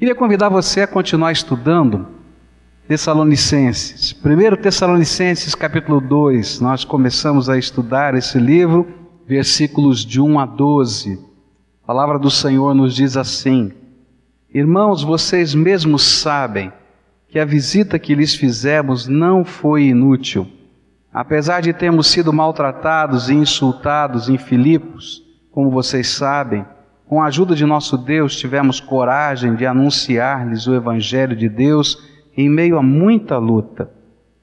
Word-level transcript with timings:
Queria 0.00 0.14
convidar 0.14 0.48
você 0.48 0.80
a 0.80 0.86
continuar 0.86 1.30
estudando 1.30 2.08
Tessalonicenses. 2.88 4.14
Primeiro 4.14 4.56
Tessalonicenses 4.56 5.54
capítulo 5.54 6.00
2, 6.00 6.58
nós 6.58 6.86
começamos 6.86 7.50
a 7.50 7.58
estudar 7.58 8.14
esse 8.14 8.38
livro, 8.38 8.88
versículos 9.26 10.02
de 10.02 10.18
1 10.18 10.40
a 10.40 10.46
12. 10.46 11.22
A 11.82 11.86
palavra 11.86 12.18
do 12.18 12.30
Senhor 12.30 12.72
nos 12.72 12.94
diz 12.96 13.14
assim: 13.14 13.74
Irmãos, 14.54 15.02
vocês 15.02 15.54
mesmos 15.54 16.02
sabem 16.02 16.72
que 17.28 17.38
a 17.38 17.44
visita 17.44 17.98
que 17.98 18.14
lhes 18.14 18.34
fizemos 18.34 19.06
não 19.06 19.44
foi 19.44 19.82
inútil. 19.82 20.50
Apesar 21.12 21.60
de 21.60 21.74
termos 21.74 22.06
sido 22.06 22.32
maltratados 22.32 23.28
e 23.28 23.34
insultados 23.34 24.30
em 24.30 24.38
Filipos, 24.38 25.22
como 25.52 25.70
vocês 25.70 26.08
sabem, 26.08 26.64
com 27.10 27.20
a 27.20 27.26
ajuda 27.26 27.56
de 27.56 27.66
nosso 27.66 27.98
Deus 27.98 28.36
tivemos 28.36 28.78
coragem 28.78 29.56
de 29.56 29.66
anunciar-lhes 29.66 30.68
o 30.68 30.74
Evangelho 30.76 31.34
de 31.34 31.48
Deus 31.48 31.98
em 32.36 32.48
meio 32.48 32.78
a 32.78 32.82
muita 32.84 33.36
luta, 33.36 33.90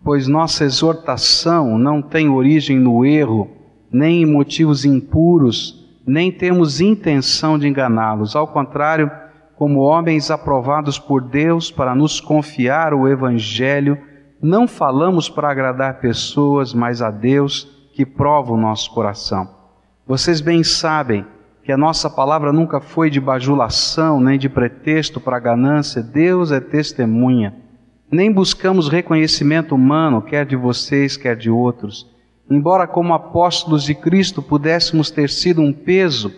pois 0.03 0.27
nossa 0.27 0.66
exortação 0.66 1.77
não 1.77 2.02
tem 2.02 2.27
origem 2.27 2.77
no 2.77 3.05
erro, 3.05 3.49
nem 3.89 4.23
em 4.23 4.25
motivos 4.25 4.84
impuros, 4.84 5.98
nem 6.05 6.30
temos 6.30 6.81
intenção 6.81 7.58
de 7.58 7.70
enganá-los. 7.70 8.35
Ao 8.35 8.45
contrário, 8.45 9.09
como 9.55 9.80
homens 9.80 10.30
aprovados 10.30 10.99
por 10.99 11.22
Deus 11.22 11.72
para 11.72 11.95
nos 11.95 12.20
confiar 12.20 12.94
o 12.94 13.08
Evangelho, 13.08 13.97
não 14.41 14.67
falamos 14.67 15.30
para 15.30 15.49
agradar 15.49 16.02
pessoas, 16.02 16.73
mas 16.73 17.02
a 17.02 17.11
Deus 17.11 17.63
que 17.94 18.05
prova 18.05 18.52
o 18.52 18.58
nosso 18.58 18.94
coração. 18.94 19.49
Vocês 20.05 20.41
bem 20.41 20.66
sabem 20.66 21.25
que 21.67 21.71
a 21.73 21.77
nossa 21.77 22.09
palavra 22.09 22.53
nunca 22.53 22.80
foi 22.80 23.09
de 23.09 23.20
bajulação, 23.20 24.21
nem 24.21 24.39
de 24.39 24.48
pretexto 24.48 25.20
para 25.20 25.38
ganância, 25.38 26.02
Deus 26.02 26.49
é 26.49 26.62
testemunha. 26.62 27.53
Nem 28.09 28.31
buscamos 28.31 28.88
reconhecimento 28.88 29.75
humano, 29.75 30.22
quer 30.22 30.45
de 30.45 30.55
vocês, 30.55 31.17
quer 31.17 31.36
de 31.36 31.50
outros. 31.50 32.09
Embora, 32.50 32.88
como 32.88 33.14
apóstolos 33.14 33.83
de 33.83 33.94
Cristo, 33.94 34.42
pudéssemos 34.42 35.11
ter 35.11 35.30
sido 35.30 35.61
um 35.61 35.73
peso, 35.73 36.33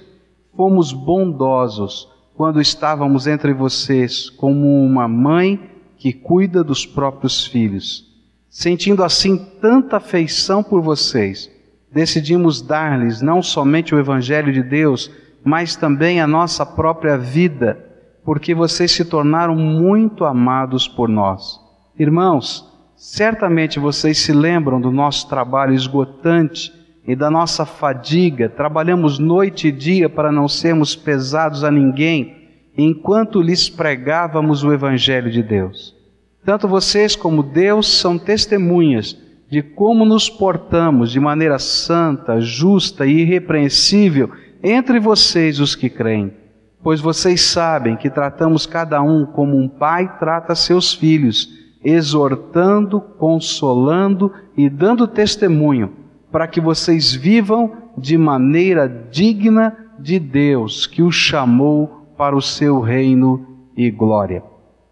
fomos 0.58 0.92
bondosos 0.92 2.10
quando 2.36 2.60
estávamos 2.60 3.28
entre 3.28 3.54
vocês, 3.54 4.32
como 4.32 4.84
uma 4.84 5.08
mãe 5.08 5.70
que 5.96 6.12
cuida 6.12 6.64
dos 6.64 6.88
próprios 6.88 7.46
filhos. 7.46 8.04
Sentindo 8.50 9.04
assim 9.04 9.38
tanta 9.62 9.98
afeição 9.98 10.64
por 10.64 10.82
vocês, 10.82 11.52
decidimos 11.92 12.62
dar-lhes 12.62 13.22
não 13.22 13.42
somente 13.42 13.94
o 13.94 14.00
Evangelho 14.00 14.54
de 14.54 14.62
Deus, 14.62 15.12
mas 15.44 15.76
também 15.76 16.22
a 16.22 16.28
nossa 16.28 16.66
própria 16.66 17.18
vida, 17.18 17.86
porque 18.24 18.54
vocês 18.54 18.92
se 18.92 19.06
tornaram 19.06 19.56
muito 19.56 20.26
amados 20.26 20.88
por 20.88 21.10
nós. 21.10 21.60
Irmãos, 21.98 22.66
certamente 22.96 23.80
vocês 23.80 24.20
se 24.20 24.32
lembram 24.32 24.80
do 24.80 24.92
nosso 24.92 25.28
trabalho 25.28 25.74
esgotante 25.74 26.72
e 27.08 27.16
da 27.16 27.32
nossa 27.32 27.66
fadiga, 27.66 28.48
trabalhamos 28.48 29.18
noite 29.18 29.70
e 29.70 29.72
dia 29.72 30.08
para 30.08 30.32
não 30.32 30.48
sermos 30.48 30.96
pesados 30.96 31.64
a 31.64 31.72
ninguém, 31.72 32.38
enquanto 32.78 33.42
lhes 33.42 33.68
pregávamos 33.68 34.64
o 34.64 34.72
Evangelho 34.72 35.32
de 35.32 35.42
Deus. 35.42 35.96
Tanto 36.46 36.68
vocês 36.68 37.16
como 37.16 37.42
Deus 37.42 38.00
são 38.00 38.18
testemunhas 38.18 39.18
de 39.50 39.64
como 39.64 40.06
nos 40.06 40.30
portamos 40.30 41.12
de 41.12 41.20
maneira 41.20 41.58
santa, 41.58 42.40
justa 42.40 43.06
e 43.06 43.22
irrepreensível 43.22 44.30
entre 44.62 45.00
vocês, 45.00 45.60
os 45.60 45.76
que 45.76 45.90
creem. 45.90 46.34
Pois 46.84 47.02
vocês 47.02 47.42
sabem 47.42 47.96
que 47.96 48.10
tratamos 48.10 48.66
cada 48.66 49.02
um 49.02 49.26
como 49.26 49.58
um 49.58 49.68
pai 49.68 50.18
trata 50.20 50.54
seus 50.54 50.94
filhos, 50.94 51.50
exortando, 51.84 53.02
consolando 53.02 54.32
e 54.56 54.70
dando 54.70 55.08
testemunho 55.08 55.94
para 56.32 56.48
que 56.48 56.62
vocês 56.62 57.14
vivam 57.14 57.72
de 57.98 58.18
maneira 58.18 58.88
digna 58.88 59.76
de 59.98 60.20
Deus, 60.20 60.86
que 60.86 61.02
os 61.02 61.16
chamou 61.16 62.14
para 62.18 62.36
o 62.36 62.42
seu 62.42 62.80
reino 62.80 63.46
e 63.76 63.90
glória. 63.90 64.44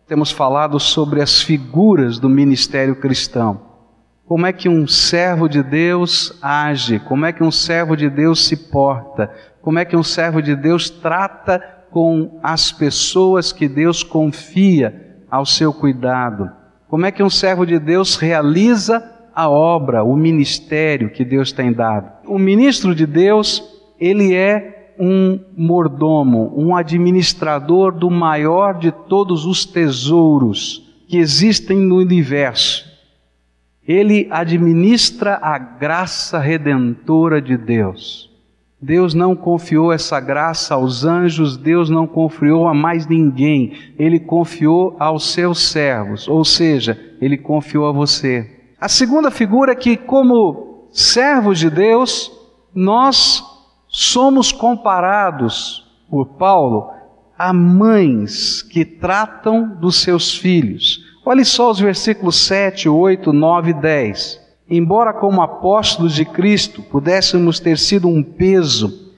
Temos 0.07 0.31
falado 0.31 0.79
sobre 0.79 1.22
as 1.22 1.41
figuras 1.41 2.19
do 2.19 2.29
ministério 2.29 2.96
cristão. 2.96 3.66
Como 4.28 4.46
é 4.46 4.52
que 4.52 4.68
um 4.68 4.86
servo 4.86 5.48
de 5.48 5.64
Deus 5.64 6.38
age? 6.42 7.00
Como 7.00 7.26
é 7.26 7.32
que 7.32 7.44
um 7.44 7.52
servo 7.52 7.96
de 7.96 8.10
Deus 8.10 8.46
se 8.46 8.58
porta? 8.70 9.32
Como 9.62 9.80
é 9.80 9.86
que 9.86 9.96
um 9.96 10.04
servo 10.04 10.42
de 10.42 10.56
Deus 10.56 10.90
trata 10.90 11.60
com 11.90 12.38
as 12.44 12.72
pessoas 12.72 13.54
que 13.54 13.68
Deus 13.70 14.04
confia 14.04 15.18
ao 15.32 15.46
seu 15.46 15.74
cuidado? 15.74 16.52
Como 16.90 17.06
é 17.06 17.12
que 17.12 17.24
um 17.24 17.30
servo 17.30 17.66
de 17.66 17.80
Deus 17.80 18.18
realiza 18.18 19.02
a 19.38 19.48
obra, 19.48 20.04
o 20.04 20.16
ministério 20.16 21.12
que 21.12 21.24
Deus 21.24 21.52
tem 21.52 21.72
dado. 21.72 22.12
O 22.26 22.40
ministro 22.40 22.96
de 22.96 23.06
Deus, 23.06 23.64
ele 24.00 24.34
é 24.34 24.96
um 25.00 25.40
mordomo, 25.56 26.52
um 26.58 26.76
administrador 26.76 27.92
do 27.92 28.09
maior 28.09 28.80
de 28.80 28.92
todos 28.92 29.46
os 29.46 29.64
tesouros 29.64 30.92
que 31.08 31.18
existem 31.18 31.78
no 31.78 31.98
universo. 31.98 32.87
Ele 33.88 34.28
administra 34.30 35.40
a 35.42 35.58
graça 35.58 36.40
redentora 36.40 37.42
de 37.42 37.56
Deus. 37.56 38.30
Deus 38.80 39.14
não 39.14 39.36
confiou 39.36 39.92
essa 39.92 40.20
graça 40.20 40.75
aos 40.75 41.03
anjos, 41.03 41.58
Deus 41.58 41.90
não 41.90 42.06
confiou 42.06 42.68
a 42.68 42.74
mais 42.74 43.08
ninguém, 43.08 43.74
Ele 43.97 44.20
confiou 44.20 44.96
aos 45.00 45.31
seus 45.31 45.70
servos, 45.70 46.28
ou 46.28 46.46
seja, 46.46 47.00
Ele 47.20 47.38
confiou 47.38 47.88
a 47.88 47.92
você. 47.92 48.47
A 48.80 48.88
segunda 48.88 49.31
figura 49.31 49.72
é 49.72 49.76
que, 49.76 49.97
como 49.97 50.90
servos 50.92 51.58
de 51.58 51.70
Deus, 51.70 52.31
nós 52.76 53.44
somos 53.88 54.52
comparados 54.52 55.88
por 56.09 56.38
Paulo 56.38 56.92
a 57.38 57.52
mães 57.52 58.62
que 58.62 58.86
tratam 58.86 59.68
dos 59.80 60.02
seus 60.02 60.36
filhos. 60.38 61.06
Olhe 61.30 61.44
só 61.44 61.70
os 61.70 61.78
versículos 61.78 62.38
7, 62.38 62.88
8, 62.88 63.34
9 63.34 63.72
e 63.72 63.74
10. 63.74 64.40
Embora, 64.70 65.12
como 65.12 65.42
apóstolos 65.42 66.14
de 66.14 66.24
Cristo, 66.24 66.82
pudéssemos 66.82 67.60
ter 67.60 67.78
sido 67.78 68.08
um 68.08 68.24
peso, 68.24 69.12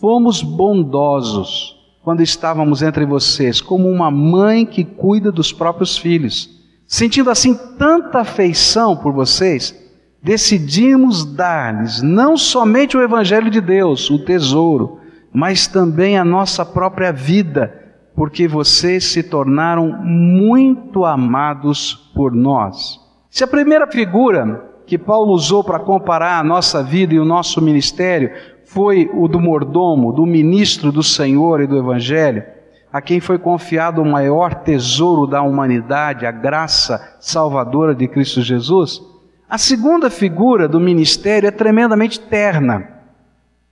fomos 0.00 0.42
bondosos 0.42 1.74
quando 2.04 2.22
estávamos 2.22 2.82
entre 2.82 3.04
vocês, 3.04 3.60
como 3.60 3.88
uma 3.88 4.12
mãe 4.12 4.64
que 4.64 4.84
cuida 4.84 5.32
dos 5.32 5.52
próprios 5.52 5.98
filhos. 5.98 6.48
Sentindo 6.86 7.30
assim 7.30 7.58
tanta 7.76 8.20
afeição 8.20 8.96
por 8.96 9.12
vocês, 9.12 9.74
decidimos 10.22 11.24
dar-lhes 11.24 12.00
não 12.00 12.36
somente 12.36 12.96
o 12.96 13.02
Evangelho 13.02 13.50
de 13.50 13.60
Deus, 13.60 14.08
o 14.08 14.20
tesouro, 14.20 15.00
mas 15.32 15.66
também 15.66 16.16
a 16.16 16.24
nossa 16.24 16.64
própria 16.64 17.12
vida, 17.12 17.85
porque 18.16 18.48
vocês 18.48 19.04
se 19.04 19.22
tornaram 19.22 19.88
muito 20.02 21.04
amados 21.04 22.10
por 22.14 22.32
nós. 22.32 22.98
Se 23.28 23.44
a 23.44 23.46
primeira 23.46 23.86
figura 23.86 24.64
que 24.86 24.96
Paulo 24.96 25.34
usou 25.34 25.62
para 25.62 25.78
comparar 25.78 26.40
a 26.40 26.44
nossa 26.44 26.82
vida 26.82 27.12
e 27.12 27.20
o 27.20 27.24
nosso 27.24 27.60
ministério 27.60 28.32
foi 28.64 29.10
o 29.12 29.28
do 29.28 29.38
mordomo, 29.38 30.12
do 30.12 30.24
ministro 30.24 30.90
do 30.90 31.02
Senhor 31.02 31.60
e 31.60 31.66
do 31.66 31.76
Evangelho, 31.76 32.42
a 32.90 33.02
quem 33.02 33.20
foi 33.20 33.38
confiado 33.38 34.00
o 34.00 34.06
maior 34.06 34.54
tesouro 34.54 35.26
da 35.26 35.42
humanidade, 35.42 36.24
a 36.24 36.30
graça 36.30 37.16
salvadora 37.20 37.94
de 37.94 38.08
Cristo 38.08 38.40
Jesus, 38.40 39.02
a 39.48 39.58
segunda 39.58 40.08
figura 40.08 40.66
do 40.66 40.80
ministério 40.80 41.46
é 41.46 41.50
tremendamente 41.50 42.18
terna. 42.18 42.88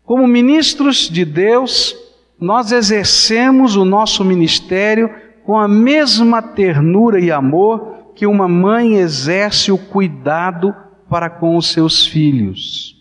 Como 0.04 0.26
ministros 0.26 1.08
de 1.08 1.24
Deus, 1.24 1.96
nós 2.40 2.72
exercemos 2.72 3.76
o 3.76 3.84
nosso 3.84 4.24
ministério 4.24 5.10
com 5.44 5.56
a 5.58 5.68
mesma 5.68 6.42
ternura 6.42 7.20
e 7.20 7.30
amor 7.30 8.12
que 8.14 8.26
uma 8.26 8.48
mãe 8.48 8.94
exerce 8.94 9.70
o 9.70 9.78
cuidado 9.78 10.74
para 11.08 11.28
com 11.28 11.56
os 11.56 11.72
seus 11.72 12.06
filhos. 12.06 12.96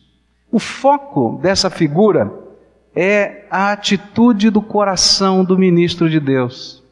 O 0.52 0.60
foco 0.60 1.40
dessa 1.42 1.70
figura 1.70 2.32
é 2.96 3.46
a 3.50 3.72
atitude 3.72 4.50
do 4.50 4.62
coração 4.62 5.44
do 5.44 5.58
ministro 5.58 6.10
de 6.10 6.20
Deus. 6.20 6.84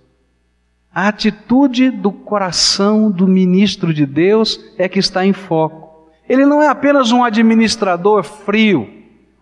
A 0.93 1.07
atitude 1.07 1.89
do 1.89 2.11
coração 2.11 3.09
do 3.09 3.27
ministro 3.27 3.93
de 3.93 4.05
Deus 4.05 4.59
é 4.77 4.89
que 4.89 4.99
está 4.99 5.25
em 5.25 5.31
foco. 5.31 6.09
Ele 6.27 6.45
não 6.45 6.61
é 6.61 6.67
apenas 6.67 7.11
um 7.11 7.23
administrador 7.23 8.23
frio, 8.23 8.89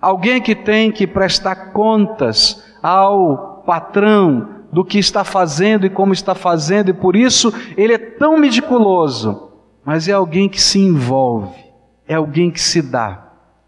alguém 0.02 0.42
que 0.42 0.56
tem 0.56 0.92
que 0.92 1.08
prestar 1.08 1.72
contas 1.72 2.69
ao 2.82 3.64
patrão 3.66 4.60
do 4.72 4.86
que 4.86 5.00
está 5.00 5.24
fazendo 5.24 5.86
e 5.86 5.90
como 5.90 6.14
está 6.14 6.36
fazendo, 6.36 6.90
e 6.90 6.94
por 6.94 7.16
isso 7.16 7.54
ele 7.76 7.94
é 7.94 7.98
tão 7.98 8.38
meticuloso, 8.38 9.52
mas 9.84 10.08
é 10.08 10.12
alguém 10.12 10.48
que 10.48 10.62
se 10.62 10.80
envolve, 10.80 11.58
é 12.08 12.16
alguém 12.16 12.52
que 12.52 12.62
se 12.62 12.82
dá. 12.82 13.28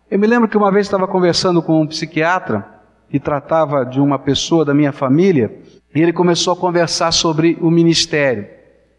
Eu 0.10 0.19
me 0.19 0.28
lembro 0.28 0.48
que 0.48 0.58
uma 0.58 0.72
vez 0.72 0.86
estava 0.86 1.08
conversando 1.08 1.62
com 1.62 1.81
um 1.81 1.88
psiquiatra 1.88 2.68
que 3.10 3.19
tratava 3.19 3.86
de 3.86 4.00
uma 4.00 4.19
pessoa 4.19 4.63
da 4.63 4.74
minha 4.74 4.92
família, 4.92 5.60
E 5.94 6.02
ele 6.02 6.13
começou 6.13 6.54
a 6.54 6.56
conversar 6.56 7.12
sobre 7.12 7.58
o 7.62 7.69
ministério. 7.69 8.48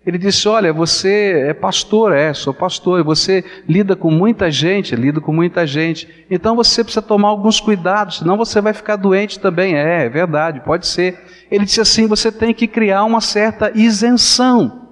Ele 0.05 0.19
disse: 0.19 0.49
Olha, 0.49 0.73
você 0.73 1.45
é 1.49 1.55
pastor, 1.55 2.13
é, 2.13 2.35
sou 2.35 2.53
pastor, 2.53 3.01
e 3.01 3.05
você 3.05 3.45
lida 3.69 3.95
com 3.95 4.11
muita 4.11 4.51
gente, 4.51 4.97
lida 4.97 5.21
com 5.21 5.33
muita 5.33 5.67
gente, 5.67 6.09
então 6.31 6.57
você 6.57 6.83
precisa 6.83 7.03
tomar 7.03 7.29
alguns 7.29 7.61
cuidados, 7.61 8.19
senão 8.19 8.37
você 8.37 8.61
vai 8.61 8.73
ficar 8.73 8.97
doente 8.97 9.39
também. 9.39 9.77
É, 9.77 10.05
é 10.05 10.09
verdade, 10.09 10.61
pode 10.61 10.87
ser. 10.87 11.19
Ele 11.51 11.65
disse 11.65 11.81
assim: 11.81 12.07
você 12.09 12.33
tem 12.33 12.53
que 12.53 12.67
criar 12.67 13.05
uma 13.05 13.21
certa 13.21 13.71
isenção. 13.75 14.89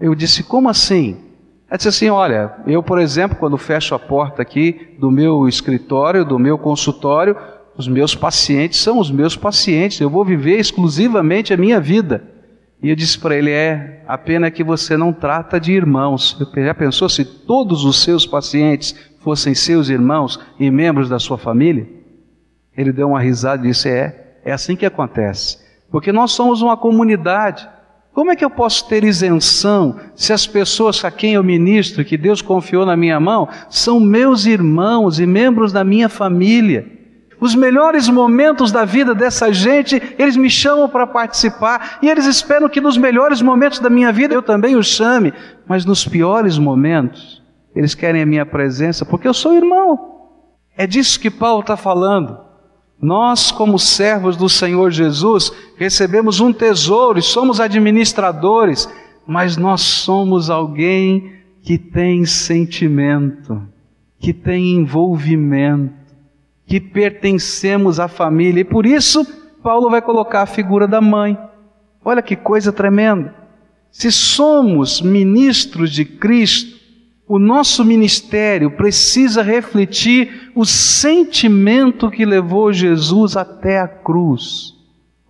Eu 0.00 0.14
disse: 0.14 0.42
como 0.42 0.68
assim? 0.68 1.16
Ele 1.70 1.76
disse 1.76 1.88
assim: 1.88 2.08
olha, 2.08 2.52
eu, 2.66 2.82
por 2.82 2.98
exemplo, 2.98 3.36
quando 3.38 3.56
fecho 3.56 3.94
a 3.94 3.98
porta 3.98 4.42
aqui 4.42 4.96
do 4.98 5.10
meu 5.10 5.46
escritório, 5.46 6.24
do 6.24 6.38
meu 6.38 6.58
consultório, 6.58 7.36
os 7.76 7.86
meus 7.86 8.14
pacientes 8.14 8.80
são 8.80 8.98
os 8.98 9.10
meus 9.10 9.36
pacientes, 9.36 10.00
eu 10.00 10.10
vou 10.10 10.24
viver 10.24 10.58
exclusivamente 10.58 11.54
a 11.54 11.56
minha 11.56 11.80
vida. 11.80 12.31
E 12.82 12.90
eu 12.90 12.96
disse 12.96 13.18
para 13.18 13.36
ele: 13.36 13.50
é, 13.50 14.02
a 14.08 14.18
pena 14.18 14.48
é 14.48 14.50
que 14.50 14.64
você 14.64 14.96
não 14.96 15.12
trata 15.12 15.60
de 15.60 15.72
irmãos. 15.72 16.36
Já 16.54 16.74
pensou 16.74 17.08
se 17.08 17.24
todos 17.24 17.84
os 17.84 18.02
seus 18.02 18.26
pacientes 18.26 18.94
fossem 19.20 19.54
seus 19.54 19.88
irmãos 19.88 20.40
e 20.58 20.68
membros 20.70 21.08
da 21.08 21.18
sua 21.18 21.38
família? 21.38 21.86
Ele 22.76 22.92
deu 22.92 23.08
uma 23.08 23.20
risada 23.20 23.64
e 23.64 23.70
disse: 23.70 23.88
é, 23.88 24.38
é 24.44 24.52
assim 24.52 24.74
que 24.74 24.84
acontece. 24.84 25.58
Porque 25.90 26.10
nós 26.10 26.32
somos 26.32 26.60
uma 26.60 26.76
comunidade. 26.76 27.68
Como 28.12 28.30
é 28.30 28.36
que 28.36 28.44
eu 28.44 28.50
posso 28.50 28.88
ter 28.88 29.04
isenção 29.04 29.98
se 30.14 30.32
as 30.34 30.46
pessoas 30.46 31.02
a 31.02 31.10
quem 31.10 31.34
eu 31.34 31.42
ministro, 31.42 32.04
que 32.04 32.18
Deus 32.18 32.42
confiou 32.42 32.84
na 32.84 32.96
minha 32.96 33.18
mão, 33.18 33.48
são 33.70 33.98
meus 33.98 34.44
irmãos 34.44 35.18
e 35.18 35.24
membros 35.24 35.72
da 35.72 35.82
minha 35.82 36.08
família? 36.10 37.01
Os 37.42 37.56
melhores 37.56 38.08
momentos 38.08 38.70
da 38.70 38.84
vida 38.84 39.16
dessa 39.16 39.52
gente, 39.52 40.00
eles 40.16 40.36
me 40.36 40.48
chamam 40.48 40.88
para 40.88 41.08
participar 41.08 41.98
e 42.00 42.08
eles 42.08 42.24
esperam 42.24 42.68
que 42.68 42.80
nos 42.80 42.96
melhores 42.96 43.42
momentos 43.42 43.80
da 43.80 43.90
minha 43.90 44.12
vida 44.12 44.32
eu 44.32 44.42
também 44.42 44.76
os 44.76 44.86
chame, 44.86 45.34
mas 45.66 45.84
nos 45.84 46.06
piores 46.06 46.56
momentos, 46.56 47.42
eles 47.74 47.96
querem 47.96 48.22
a 48.22 48.26
minha 48.26 48.46
presença 48.46 49.04
porque 49.04 49.26
eu 49.26 49.34
sou 49.34 49.54
irmão. 49.54 50.20
É 50.76 50.86
disso 50.86 51.18
que 51.18 51.32
Paulo 51.32 51.62
está 51.62 51.76
falando. 51.76 52.38
Nós, 53.00 53.50
como 53.50 53.76
servos 53.76 54.36
do 54.36 54.48
Senhor 54.48 54.92
Jesus, 54.92 55.52
recebemos 55.76 56.38
um 56.38 56.52
tesouro 56.52 57.18
e 57.18 57.22
somos 57.22 57.58
administradores, 57.58 58.88
mas 59.26 59.56
nós 59.56 59.80
somos 59.80 60.48
alguém 60.48 61.32
que 61.60 61.76
tem 61.76 62.24
sentimento, 62.24 63.60
que 64.20 64.32
tem 64.32 64.76
envolvimento 64.76 66.01
que 66.66 66.80
pertencemos 66.80 68.00
à 68.00 68.08
família. 68.08 68.60
E 68.60 68.64
por 68.64 68.86
isso, 68.86 69.24
Paulo 69.62 69.90
vai 69.90 70.02
colocar 70.02 70.42
a 70.42 70.46
figura 70.46 70.86
da 70.88 71.00
mãe. 71.00 71.38
Olha 72.04 72.22
que 72.22 72.36
coisa 72.36 72.72
tremenda. 72.72 73.34
Se 73.90 74.10
somos 74.10 75.00
ministros 75.00 75.90
de 75.90 76.04
Cristo, 76.04 76.80
o 77.28 77.38
nosso 77.38 77.84
ministério 77.84 78.70
precisa 78.70 79.42
refletir 79.42 80.50
o 80.54 80.64
sentimento 80.64 82.10
que 82.10 82.24
levou 82.24 82.72
Jesus 82.72 83.36
até 83.36 83.78
a 83.78 83.88
cruz. 83.88 84.74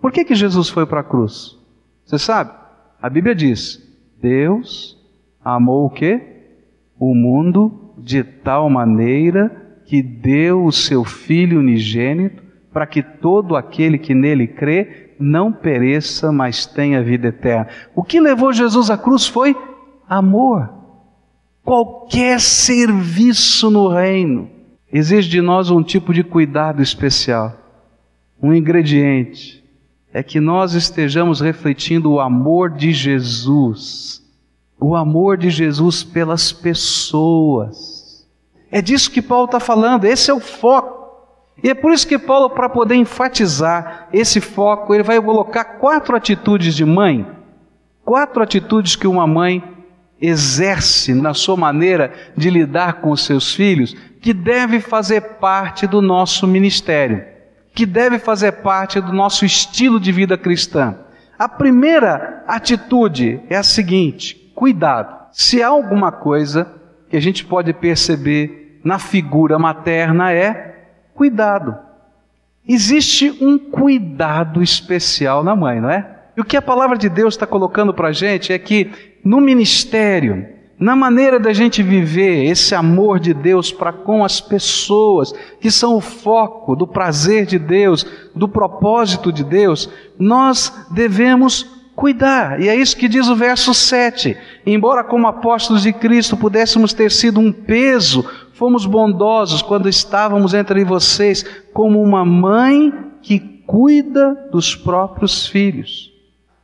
Por 0.01 0.11
que, 0.11 0.25
que 0.25 0.35
Jesus 0.35 0.69
foi 0.69 0.87
para 0.87 1.01
a 1.01 1.05
cruz? 1.05 1.57
Você 2.05 2.19
sabe? 2.19 2.53
A 3.01 3.09
Bíblia 3.09 3.35
diz: 3.35 3.81
Deus 4.21 4.99
amou 5.45 5.87
o 5.87 5.91
quê? 5.91 6.21
O 6.99 7.15
mundo 7.15 7.95
de 7.99 8.23
tal 8.25 8.69
maneira 8.71 9.62
que 9.93 10.03
deu 10.03 10.65
o 10.65 10.73
seu 10.73 11.05
Filho 11.05 11.59
unigênito, 11.59 12.43
para 12.73 12.87
que 12.87 13.03
todo 13.03 13.55
aquele 13.55 13.99
que 13.99 14.15
nele 14.15 14.47
crê 14.47 15.11
não 15.21 15.53
pereça, 15.53 16.33
mas 16.33 16.65
tenha 16.65 17.05
vida 17.05 17.29
eterna. 17.29 17.69
O 17.95 18.03
que 18.03 18.19
levou 18.19 18.55
Jesus 18.55 18.89
à 18.89 18.97
cruz 18.97 19.27
foi 19.27 19.55
amor. 20.09 20.73
Qualquer 21.63 22.41
serviço 22.41 23.71
no 23.71 23.87
reino 23.87 24.49
exige 24.91 25.29
de 25.29 25.43
nós 25.43 25.69
um 25.69 25.83
tipo 25.83 26.15
de 26.15 26.25
cuidado 26.25 26.81
especial, 26.81 27.55
um 28.43 28.55
ingrediente. 28.55 29.63
É 30.11 30.23
que 30.23 30.41
nós 30.41 30.73
estejamos 30.73 31.39
refletindo 31.39 32.13
o 32.13 32.19
amor 32.19 32.71
de 32.71 32.93
Jesus, 32.93 34.23
o 34.81 34.97
amor 34.97 35.37
de 35.37 35.51
Jesus 35.51 36.03
pelas 36.03 36.51
pessoas 36.51 37.92
é 38.73 38.81
disso 38.81 39.11
que 39.11 39.21
Paulo 39.21 39.45
está 39.45 39.61
falando, 39.61 40.07
esse 40.07 40.31
é 40.31 40.35
o 40.35 40.41
foco. 40.41 41.03
E 41.63 41.69
é 41.69 41.75
por 41.75 41.93
isso 41.93 42.09
que 42.09 42.19
Paulo, 42.19 42.49
para 42.49 42.71
poder 42.71 42.95
enfatizar 42.95 44.09
esse 44.11 44.41
foco, 44.41 44.95
ele 44.95 45.03
vai 45.03 45.21
colocar 45.21 45.63
quatro 45.65 46.17
atitudes 46.17 46.75
de 46.75 46.83
mãe, 46.83 47.27
quatro 48.03 48.43
atitudes 48.43 48.97
que 48.97 49.07
uma 49.07 49.27
mãe 49.27 49.63
exerce 50.19 51.13
na 51.13 51.35
sua 51.35 51.55
maneira 51.55 52.15
de 52.35 52.49
lidar 52.49 52.95
com 53.03 53.11
os 53.11 53.27
seus 53.27 53.55
filhos, 53.55 53.95
que 54.23 54.33
deve 54.33 54.81
fazer 54.81 55.21
parte 55.39 55.87
do 55.87 56.01
nosso 56.01 56.47
ministério, 56.47 57.23
que 57.75 57.85
deve 57.85 58.19
fazer 58.19 58.53
parte 58.63 59.03
do 59.03 59.13
nosso 59.13 59.45
estilo 59.45 60.01
de 60.01 60.11
vida 60.11 60.39
cristã. 60.39 60.97
A 61.39 61.49
primeira 61.49 62.43
atitude 62.49 63.41
é 63.51 63.57
a 63.57 63.63
seguinte: 63.63 64.51
cuidado. 64.55 65.27
Se 65.33 65.63
há 65.63 65.69
alguma 65.69 66.11
coisa 66.11 66.73
que 67.11 67.17
a 67.17 67.21
gente 67.21 67.45
pode 67.45 67.75
perceber 67.75 68.62
na 68.85 68.99
figura 68.99 69.59
materna 69.59 70.33
é 70.33 70.87
cuidado. 71.15 71.77
Existe 72.67 73.31
um 73.41 73.59
cuidado 73.59 74.63
especial 74.63 75.43
na 75.43 75.57
mãe, 75.57 75.81
não 75.81 75.91
é? 75.91 76.19
E 76.37 76.41
o 76.41 76.45
que 76.45 76.57
a 76.57 76.63
palavra 76.63 76.97
de 76.97 77.09
Deus 77.09 77.35
está 77.35 77.47
colocando 77.47 77.93
para 77.93 78.09
a 78.09 78.13
gente 78.13 78.53
é 78.53 78.59
que 78.59 78.91
no 79.25 79.41
ministério, 79.41 80.47
na 80.79 80.97
maneira 80.97 81.39
da 81.39 81.53
gente 81.53 81.83
viver 81.83 82.45
esse 82.45 82.75
amor 82.75 83.21
de 83.21 83.35
Deus 83.35 83.71
para 83.71 83.93
com 83.93 84.25
as 84.25 84.41
pessoas, 84.41 85.33
que 85.61 85.71
são 85.71 85.97
o 85.97 86.01
foco 86.01 86.75
do 86.75 86.87
prazer 86.87 87.47
de 87.47 87.59
Deus, 87.59 88.07
do 88.35 88.49
propósito 88.49 89.33
de 89.33 89.45
Deus, 89.45 89.91
nós 90.19 90.87
devemos 90.91 91.83
cuidar. 91.95 92.61
E 92.61 92.69
é 92.69 92.75
isso 92.75 92.97
que 92.97 93.09
diz 93.09 93.29
o 93.29 93.37
verso 93.37 93.75
7. 93.75 94.37
Embora, 94.67 95.05
como 95.05 95.27
apóstolos 95.27 95.83
de 95.83 95.93
Cristo, 95.93 96.37
pudéssemos 96.37 96.93
ter 96.93 97.11
sido 97.11 97.39
um 97.39 97.53
peso 97.53 98.29
Fomos 98.63 98.87
bondosos 98.87 99.61
quando 99.61 99.89
estávamos 99.89 100.55
entre 100.55 100.85
vocês, 100.85 101.43
como 101.73 102.01
uma 102.01 102.25
mãe 102.25 102.95
que 103.21 103.41
cuida 103.67 104.49
dos 104.53 104.77
próprios 104.77 105.49
filhos. 105.49 106.13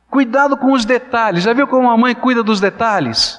Cuidado 0.09 0.55
com 0.55 0.71
os 0.71 0.85
detalhes. 0.85 1.43
Já 1.43 1.51
viu 1.51 1.67
como 1.67 1.89
uma 1.89 1.97
mãe 1.97 2.15
cuida 2.15 2.41
dos 2.41 2.61
detalhes? 2.61 3.37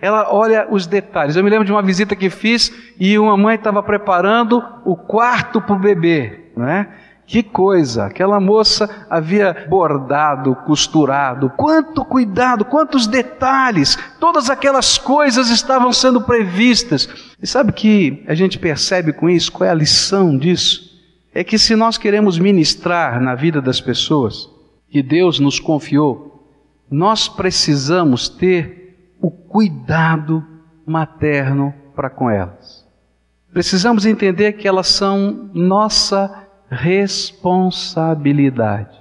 Ela 0.00 0.34
olha 0.34 0.66
os 0.68 0.88
detalhes. 0.88 1.36
Eu 1.36 1.44
me 1.44 1.50
lembro 1.50 1.64
de 1.64 1.70
uma 1.70 1.82
visita 1.82 2.16
que 2.16 2.28
fiz 2.28 2.72
e 2.98 3.16
uma 3.16 3.36
mãe 3.36 3.54
estava 3.54 3.80
preparando 3.80 4.60
o 4.84 4.96
quarto 4.96 5.62
para 5.62 5.76
o 5.76 5.78
bebê, 5.78 6.50
não 6.56 6.66
é? 6.66 6.88
Que 7.30 7.44
coisa! 7.44 8.06
Aquela 8.06 8.40
moça 8.40 9.06
havia 9.08 9.68
bordado, 9.70 10.52
costurado, 10.66 11.48
quanto 11.50 12.04
cuidado, 12.04 12.64
quantos 12.64 13.06
detalhes, 13.06 13.96
todas 14.18 14.50
aquelas 14.50 14.98
coisas 14.98 15.48
estavam 15.48 15.92
sendo 15.92 16.20
previstas. 16.22 17.08
E 17.40 17.46
sabe 17.46 17.72
que 17.72 18.24
a 18.26 18.34
gente 18.34 18.58
percebe 18.58 19.12
com 19.12 19.30
isso? 19.30 19.52
Qual 19.52 19.64
é 19.64 19.70
a 19.70 19.74
lição 19.74 20.36
disso? 20.36 20.90
É 21.32 21.44
que 21.44 21.56
se 21.56 21.76
nós 21.76 21.96
queremos 21.96 22.36
ministrar 22.36 23.20
na 23.20 23.36
vida 23.36 23.62
das 23.62 23.80
pessoas 23.80 24.50
que 24.88 25.00
Deus 25.00 25.38
nos 25.38 25.60
confiou, 25.60 26.50
nós 26.90 27.28
precisamos 27.28 28.28
ter 28.28 29.14
o 29.22 29.30
cuidado 29.30 30.44
materno 30.84 31.72
para 31.94 32.10
com 32.10 32.28
elas. 32.28 32.84
Precisamos 33.52 34.04
entender 34.04 34.54
que 34.54 34.66
elas 34.66 34.88
são 34.88 35.48
nossa 35.54 36.49
responsabilidade. 36.70 38.96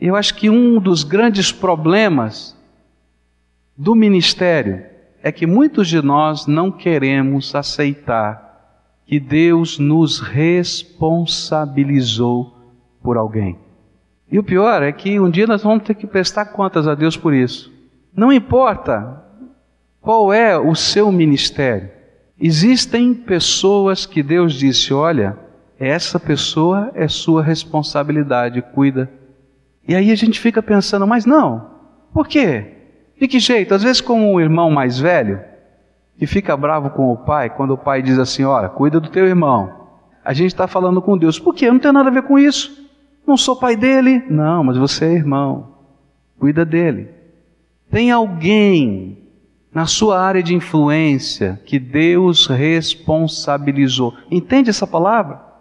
Eu 0.00 0.16
acho 0.16 0.34
que 0.34 0.48
um 0.48 0.80
dos 0.80 1.04
grandes 1.04 1.52
problemas 1.52 2.56
do 3.76 3.94
ministério 3.94 4.82
é 5.22 5.30
que 5.30 5.46
muitos 5.46 5.88
de 5.88 6.00
nós 6.02 6.46
não 6.46 6.72
queremos 6.72 7.54
aceitar 7.54 8.50
que 9.06 9.20
Deus 9.20 9.78
nos 9.78 10.20
responsabilizou 10.20 12.56
por 13.02 13.18
alguém. 13.18 13.58
E 14.30 14.38
o 14.38 14.42
pior 14.42 14.82
é 14.82 14.90
que 14.90 15.20
um 15.20 15.30
dia 15.30 15.46
nós 15.46 15.62
vamos 15.62 15.84
ter 15.84 15.94
que 15.94 16.06
prestar 16.06 16.46
contas 16.46 16.88
a 16.88 16.94
Deus 16.94 17.14
por 17.16 17.34
isso. 17.34 17.70
Não 18.16 18.32
importa 18.32 19.22
qual 20.00 20.32
é 20.32 20.58
o 20.58 20.74
seu 20.74 21.12
ministério, 21.12 21.90
existem 22.40 23.12
pessoas 23.12 24.06
que 24.06 24.22
Deus 24.22 24.54
disse: 24.54 24.94
olha, 24.94 25.36
essa 25.84 26.20
pessoa 26.20 26.92
é 26.94 27.08
sua 27.08 27.42
responsabilidade, 27.42 28.62
cuida. 28.62 29.10
E 29.86 29.94
aí 29.94 30.10
a 30.10 30.14
gente 30.14 30.38
fica 30.38 30.62
pensando, 30.62 31.06
mas 31.06 31.26
não, 31.26 31.70
por 32.12 32.28
quê? 32.28 32.66
De 33.18 33.26
que 33.26 33.40
jeito? 33.40 33.74
Às 33.74 33.82
vezes, 33.82 34.00
como 34.00 34.32
um 34.32 34.40
irmão 34.40 34.70
mais 34.70 34.98
velho, 34.98 35.40
que 36.18 36.26
fica 36.26 36.56
bravo 36.56 36.90
com 36.90 37.12
o 37.12 37.16
pai, 37.16 37.50
quando 37.50 37.72
o 37.72 37.78
pai 37.78 38.02
diz 38.02 38.18
assim: 38.18 38.44
Olha, 38.44 38.68
cuida 38.68 39.00
do 39.00 39.08
teu 39.08 39.26
irmão. 39.26 39.80
A 40.24 40.32
gente 40.32 40.48
está 40.48 40.68
falando 40.68 41.02
com 41.02 41.18
Deus, 41.18 41.38
por 41.38 41.54
quê? 41.54 41.70
Não 41.70 41.80
tem 41.80 41.92
nada 41.92 42.08
a 42.08 42.12
ver 42.12 42.22
com 42.22 42.38
isso. 42.38 42.88
Não 43.26 43.36
sou 43.36 43.56
pai 43.56 43.76
dele? 43.76 44.24
Não, 44.28 44.62
mas 44.62 44.76
você 44.76 45.04
é 45.06 45.12
irmão. 45.12 45.74
Cuida 46.38 46.64
dele. 46.64 47.08
Tem 47.90 48.10
alguém 48.10 49.18
na 49.74 49.86
sua 49.86 50.20
área 50.20 50.42
de 50.42 50.54
influência 50.54 51.60
que 51.64 51.78
Deus 51.78 52.46
responsabilizou. 52.46 54.14
Entende 54.30 54.70
essa 54.70 54.86
palavra? 54.86 55.51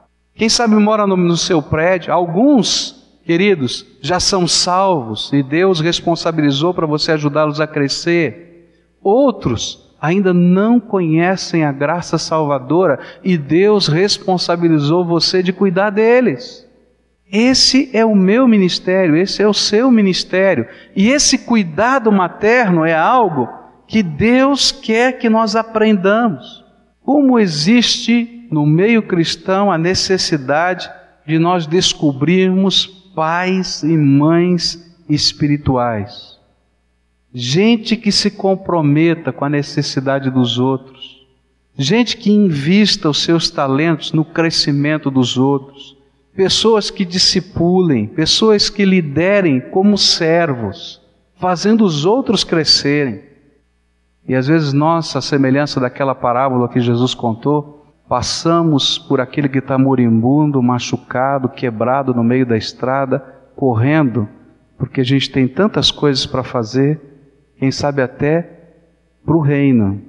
Quem 0.42 0.50
sabe 0.50 0.74
mora 0.74 1.06
no, 1.06 1.16
no 1.16 1.38
seu 1.38 1.62
prédio. 1.62 2.12
Alguns, 2.12 3.20
queridos, 3.24 3.86
já 4.02 4.20
são 4.20 4.48
salvos 4.48 5.32
e 5.32 5.44
Deus 5.44 5.80
responsabilizou 5.80 6.74
para 6.74 6.88
você 6.88 7.12
ajudá-los 7.12 7.62
a 7.62 7.68
crescer. 7.68 8.74
Outros 9.04 9.96
ainda 10.02 10.34
não 10.34 10.80
conhecem 10.80 11.64
a 11.64 11.72
graça 11.72 12.18
salvadora 12.18 12.98
e 13.24 13.38
Deus 13.38 13.88
responsabilizou 13.88 15.06
você 15.06 15.44
de 15.44 15.54
cuidar 15.54 15.92
deles. 15.92 16.68
Esse 17.32 17.92
é 17.94 18.04
o 18.04 18.16
meu 18.16 18.48
ministério, 18.48 19.16
esse 19.16 19.44
é 19.44 19.48
o 19.48 19.54
seu 19.54 19.92
ministério. 19.92 20.66
E 20.96 21.10
esse 21.10 21.38
cuidado 21.38 22.12
materno 22.12 22.84
é 22.84 22.96
algo 22.96 23.48
que 23.88 24.02
Deus 24.02 24.72
quer 24.72 25.20
que 25.20 25.30
nós 25.30 25.56
aprendamos. 25.56 26.66
Como 27.06 27.38
existe 27.38 28.41
no 28.51 28.65
meio 28.65 29.01
cristão 29.01 29.72
a 29.72 29.77
necessidade 29.77 30.91
de 31.25 31.39
nós 31.39 31.65
descobrirmos 31.65 32.86
pais 33.15 33.81
e 33.81 33.96
mães 33.96 34.93
espirituais. 35.08 36.38
Gente 37.34 37.96
que 37.96 38.12
se 38.12 38.29
comprometa 38.29 39.31
com 39.31 39.46
a 39.46 39.50
necessidade 39.50 40.29
dos 40.29 40.60
outros. 40.60 41.25
Gente 41.77 42.17
que 42.17 42.29
invista 42.29 43.10
os 43.10 43.24
seus 43.24 43.50
talentos 43.50 44.12
no 44.12 44.25
crescimento 44.25 45.10
dos 45.10 45.38
outros. 45.38 45.96
Pessoas 46.36 46.89
que 46.91 47.05
discipulem, 47.05 48.05
pessoas 48.05 48.70
que 48.70 48.84
liderem 48.84 49.62
como 49.62 49.98
servos, 49.98 51.01
fazendo 51.36 51.86
os 51.86 52.05
outros 52.05 52.43
crescerem. 52.43 53.22
E 54.27 54.36
às 54.36 54.48
vezes 54.48 54.74
nós, 54.74 55.15
a 55.15 55.22
semelhança 55.22 55.79
daquela 55.79 56.13
parábola 56.13 56.70
que 56.70 56.79
Jesus 56.79 57.13
contou, 57.13 57.81
passamos 58.12 58.98
por 58.98 59.22
aquele 59.22 59.48
que 59.48 59.60
está 59.60 59.77
moribundo, 59.77 60.62
machucado, 60.62 61.48
quebrado 61.48 62.13
no 62.13 62.22
meio 62.22 62.46
da 62.46 62.58
estrada, 62.58 63.20
correndo, 63.56 64.27
porque 64.77 65.00
a 65.00 65.03
gente 65.06 65.32
tem 65.32 65.48
tantas 65.48 65.91
coisas 65.91 66.25
para 66.25 66.44
fazer, 66.44 67.00
quem 67.56 67.72
sabe 67.72 68.01
até 68.01 68.41
para 69.24 69.34
o 69.34 69.39
reino. 69.39 70.01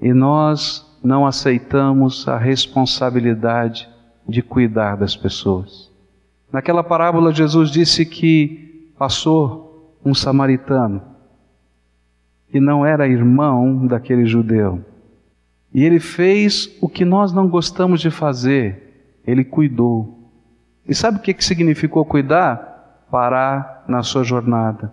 E 0.00 0.14
nós 0.14 0.98
não 1.04 1.26
aceitamos 1.26 2.26
a 2.26 2.38
responsabilidade 2.38 3.86
de 4.26 4.40
cuidar 4.40 4.96
das 4.96 5.14
pessoas. 5.14 5.92
Naquela 6.50 6.82
parábola, 6.82 7.34
Jesus 7.34 7.70
disse 7.70 8.06
que 8.06 8.90
passou 8.98 9.94
um 10.02 10.14
samaritano 10.14 11.02
que 12.48 12.58
não 12.58 12.86
era 12.86 13.06
irmão 13.06 13.86
daquele 13.86 14.24
judeu. 14.24 14.82
E 15.74 15.84
ele 15.84 16.00
fez 16.00 16.76
o 16.80 16.88
que 16.88 17.04
nós 17.04 17.32
não 17.32 17.48
gostamos 17.48 18.00
de 18.00 18.10
fazer, 18.10 19.20
ele 19.26 19.44
cuidou. 19.44 20.30
E 20.86 20.94
sabe 20.94 21.18
o 21.18 21.20
que, 21.20 21.32
que 21.32 21.44
significou 21.44 22.04
cuidar? 22.04 23.06
Parar 23.10 23.84
na 23.86 24.02
sua 24.02 24.24
jornada. 24.24 24.92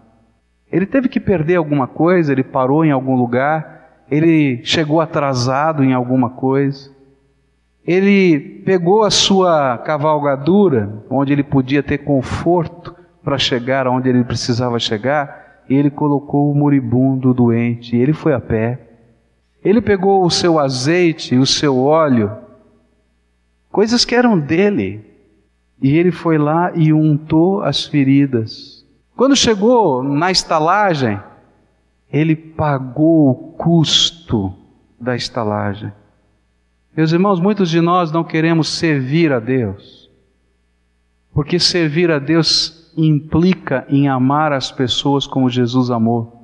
Ele 0.71 0.85
teve 0.85 1.09
que 1.09 1.19
perder 1.19 1.55
alguma 1.55 1.87
coisa, 1.87 2.31
ele 2.31 2.43
parou 2.43 2.85
em 2.85 2.91
algum 2.91 3.15
lugar, 3.15 4.03
ele 4.09 4.61
chegou 4.63 5.01
atrasado 5.01 5.83
em 5.83 5.93
alguma 5.93 6.29
coisa. 6.29 6.91
Ele 7.85 8.39
pegou 8.65 9.03
a 9.03 9.09
sua 9.09 9.77
cavalgadura, 9.79 11.03
onde 11.09 11.33
ele 11.33 11.43
podia 11.43 11.81
ter 11.81 11.99
conforto 11.99 12.95
para 13.23 13.37
chegar 13.37 13.87
onde 13.87 14.09
ele 14.09 14.23
precisava 14.23 14.79
chegar, 14.79 15.63
ele 15.69 15.89
colocou 15.89 16.51
o 16.51 16.55
moribundo 16.55 17.33
doente, 17.33 17.95
ele 17.95 18.13
foi 18.13 18.33
a 18.33 18.39
pé. 18.39 18.88
Ele 19.63 19.81
pegou 19.81 20.23
o 20.23 20.29
seu 20.29 20.57
azeite, 20.57 21.35
o 21.35 21.45
seu 21.45 21.77
óleo, 21.77 22.31
coisas 23.71 24.05
que 24.05 24.15
eram 24.15 24.39
dele, 24.39 25.05
e 25.81 25.97
ele 25.97 26.11
foi 26.11 26.37
lá 26.37 26.71
e 26.75 26.93
untou 26.93 27.61
as 27.61 27.85
feridas. 27.85 28.85
Quando 29.15 29.35
chegou 29.35 30.01
na 30.03 30.31
estalagem, 30.31 31.19
ele 32.11 32.35
pagou 32.35 33.29
o 33.29 33.35
custo 33.53 34.53
da 34.99 35.15
estalagem. 35.15 35.91
Meus 36.95 37.11
irmãos, 37.11 37.39
muitos 37.39 37.69
de 37.69 37.79
nós 37.81 38.11
não 38.11 38.23
queremos 38.23 38.67
servir 38.67 39.31
a 39.31 39.39
Deus, 39.39 40.09
porque 41.33 41.59
servir 41.59 42.11
a 42.11 42.19
Deus 42.19 42.93
implica 42.97 43.85
em 43.89 44.09
amar 44.09 44.51
as 44.51 44.71
pessoas 44.71 45.27
como 45.27 45.49
Jesus 45.49 45.91
amou. 45.91 46.38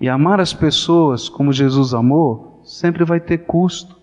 E 0.00 0.08
amar 0.08 0.40
as 0.40 0.52
pessoas 0.52 1.28
como 1.28 1.52
Jesus 1.52 1.94
amou 1.94 2.60
sempre 2.64 3.04
vai 3.04 3.20
ter 3.20 3.38
custo. 3.38 3.96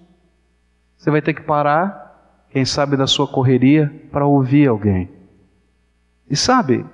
Você 0.97 1.09
vai 1.09 1.21
ter 1.21 1.33
que 1.33 1.41
parar, 1.41 2.45
quem 2.49 2.63
sabe, 2.63 2.95
da 2.95 3.07
sua 3.07 3.27
correria 3.27 3.91
para 4.11 4.25
ouvir 4.25 4.67
alguém. 4.67 5.09
E 6.29 6.35
sabe, 6.35 6.85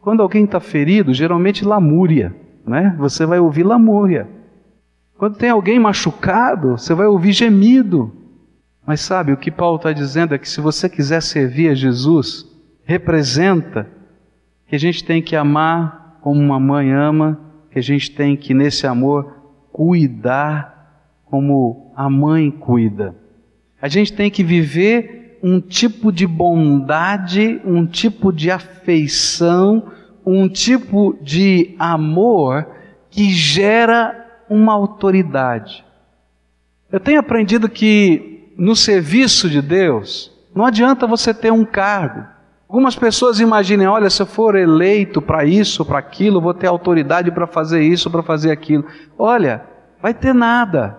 quando 0.00 0.22
alguém 0.22 0.44
está 0.44 0.60
ferido, 0.60 1.14
geralmente 1.14 1.64
lamúria, 1.64 2.34
né? 2.66 2.94
Você 2.98 3.24
vai 3.24 3.38
ouvir 3.38 3.62
lamúria. 3.62 4.28
Quando 5.16 5.36
tem 5.36 5.50
alguém 5.50 5.78
machucado, 5.78 6.72
você 6.72 6.92
vai 6.92 7.06
ouvir 7.06 7.32
gemido. 7.32 8.12
Mas 8.86 9.00
sabe, 9.00 9.32
o 9.32 9.36
que 9.36 9.50
Paulo 9.50 9.76
está 9.76 9.92
dizendo 9.92 10.34
é 10.34 10.38
que 10.38 10.48
se 10.48 10.60
você 10.60 10.88
quiser 10.88 11.22
servir 11.22 11.70
a 11.70 11.74
Jesus, 11.74 12.46
representa 12.84 13.88
que 14.66 14.74
a 14.74 14.78
gente 14.78 15.04
tem 15.04 15.22
que 15.22 15.36
amar 15.36 16.18
como 16.20 16.40
uma 16.40 16.58
mãe 16.58 16.92
ama, 16.92 17.38
que 17.74 17.80
a 17.80 17.82
gente 17.82 18.12
tem 18.12 18.36
que, 18.36 18.54
nesse 18.54 18.86
amor, 18.86 19.36
cuidar 19.72 21.18
como 21.24 21.92
a 21.96 22.08
mãe 22.08 22.48
cuida. 22.48 23.16
A 23.82 23.88
gente 23.88 24.12
tem 24.12 24.30
que 24.30 24.44
viver 24.44 25.40
um 25.42 25.60
tipo 25.60 26.12
de 26.12 26.24
bondade, 26.24 27.60
um 27.64 27.84
tipo 27.84 28.32
de 28.32 28.48
afeição, 28.48 29.90
um 30.24 30.48
tipo 30.48 31.18
de 31.20 31.74
amor 31.76 32.64
que 33.10 33.30
gera 33.30 34.44
uma 34.48 34.72
autoridade. 34.72 35.84
Eu 36.92 37.00
tenho 37.00 37.18
aprendido 37.18 37.68
que 37.68 38.52
no 38.56 38.76
serviço 38.76 39.50
de 39.50 39.60
Deus, 39.60 40.30
não 40.54 40.64
adianta 40.64 41.08
você 41.08 41.34
ter 41.34 41.52
um 41.52 41.64
cargo, 41.64 42.24
Algumas 42.74 42.96
pessoas 42.96 43.38
imaginem, 43.38 43.86
olha, 43.86 44.10
se 44.10 44.20
eu 44.20 44.26
for 44.26 44.56
eleito 44.56 45.22
para 45.22 45.44
isso, 45.44 45.84
para 45.84 46.00
aquilo, 46.00 46.40
vou 46.40 46.52
ter 46.52 46.66
autoridade 46.66 47.30
para 47.30 47.46
fazer 47.46 47.82
isso, 47.82 48.10
para 48.10 48.20
fazer 48.20 48.50
aquilo. 48.50 48.84
Olha, 49.16 49.62
vai 50.02 50.12
ter 50.12 50.34
nada. 50.34 50.98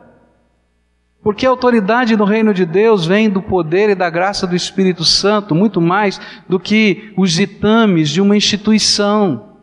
Porque 1.21 1.45
a 1.45 1.49
autoridade 1.49 2.15
no 2.15 2.23
reino 2.23 2.53
de 2.53 2.65
Deus 2.65 3.05
vem 3.05 3.29
do 3.29 3.41
poder 3.41 3.89
e 3.89 3.95
da 3.95 4.09
graça 4.09 4.47
do 4.47 4.55
Espírito 4.55 5.03
Santo, 5.03 5.53
muito 5.53 5.81
mais 5.81 6.17
do 6.47 6.57
que 6.57 7.13
os 7.17 7.33
ditames 7.33 8.09
de 8.09 8.21
uma 8.21 8.37
instituição. 8.37 9.57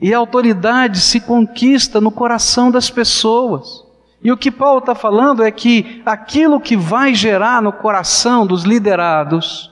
E 0.00 0.14
a 0.14 0.18
autoridade 0.18 1.00
se 1.00 1.18
conquista 1.18 2.00
no 2.00 2.12
coração 2.12 2.70
das 2.70 2.88
pessoas. 2.88 3.84
E 4.22 4.30
o 4.30 4.36
que 4.36 4.52
Paulo 4.52 4.78
está 4.78 4.94
falando 4.94 5.42
é 5.42 5.50
que 5.50 6.02
aquilo 6.06 6.60
que 6.60 6.76
vai 6.76 7.16
gerar 7.16 7.60
no 7.60 7.72
coração 7.72 8.46
dos 8.46 8.62
liderados, 8.62 9.71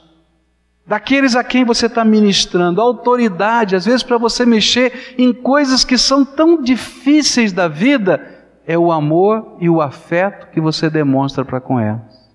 daqueles 0.91 1.37
a 1.37 1.45
quem 1.45 1.65
você 1.65 1.87
está 1.87 2.05
ministrando, 2.05 2.81
autoridade, 2.81 3.77
às 3.77 3.85
vezes 3.85 4.03
para 4.03 4.19
você 4.19 4.45
mexer 4.45 5.15
em 5.17 5.33
coisas 5.33 5.85
que 5.85 5.97
são 5.97 6.25
tão 6.25 6.61
difíceis 6.61 7.53
da 7.53 7.69
vida, 7.69 8.21
é 8.67 8.77
o 8.77 8.91
amor 8.91 9.57
e 9.61 9.71
o 9.71 9.81
afeto 9.81 10.49
que 10.51 10.61
você 10.61 10.91
demonstra 10.91 11.45
para 11.45 11.61
com 11.61 11.79
elas. 11.79 12.29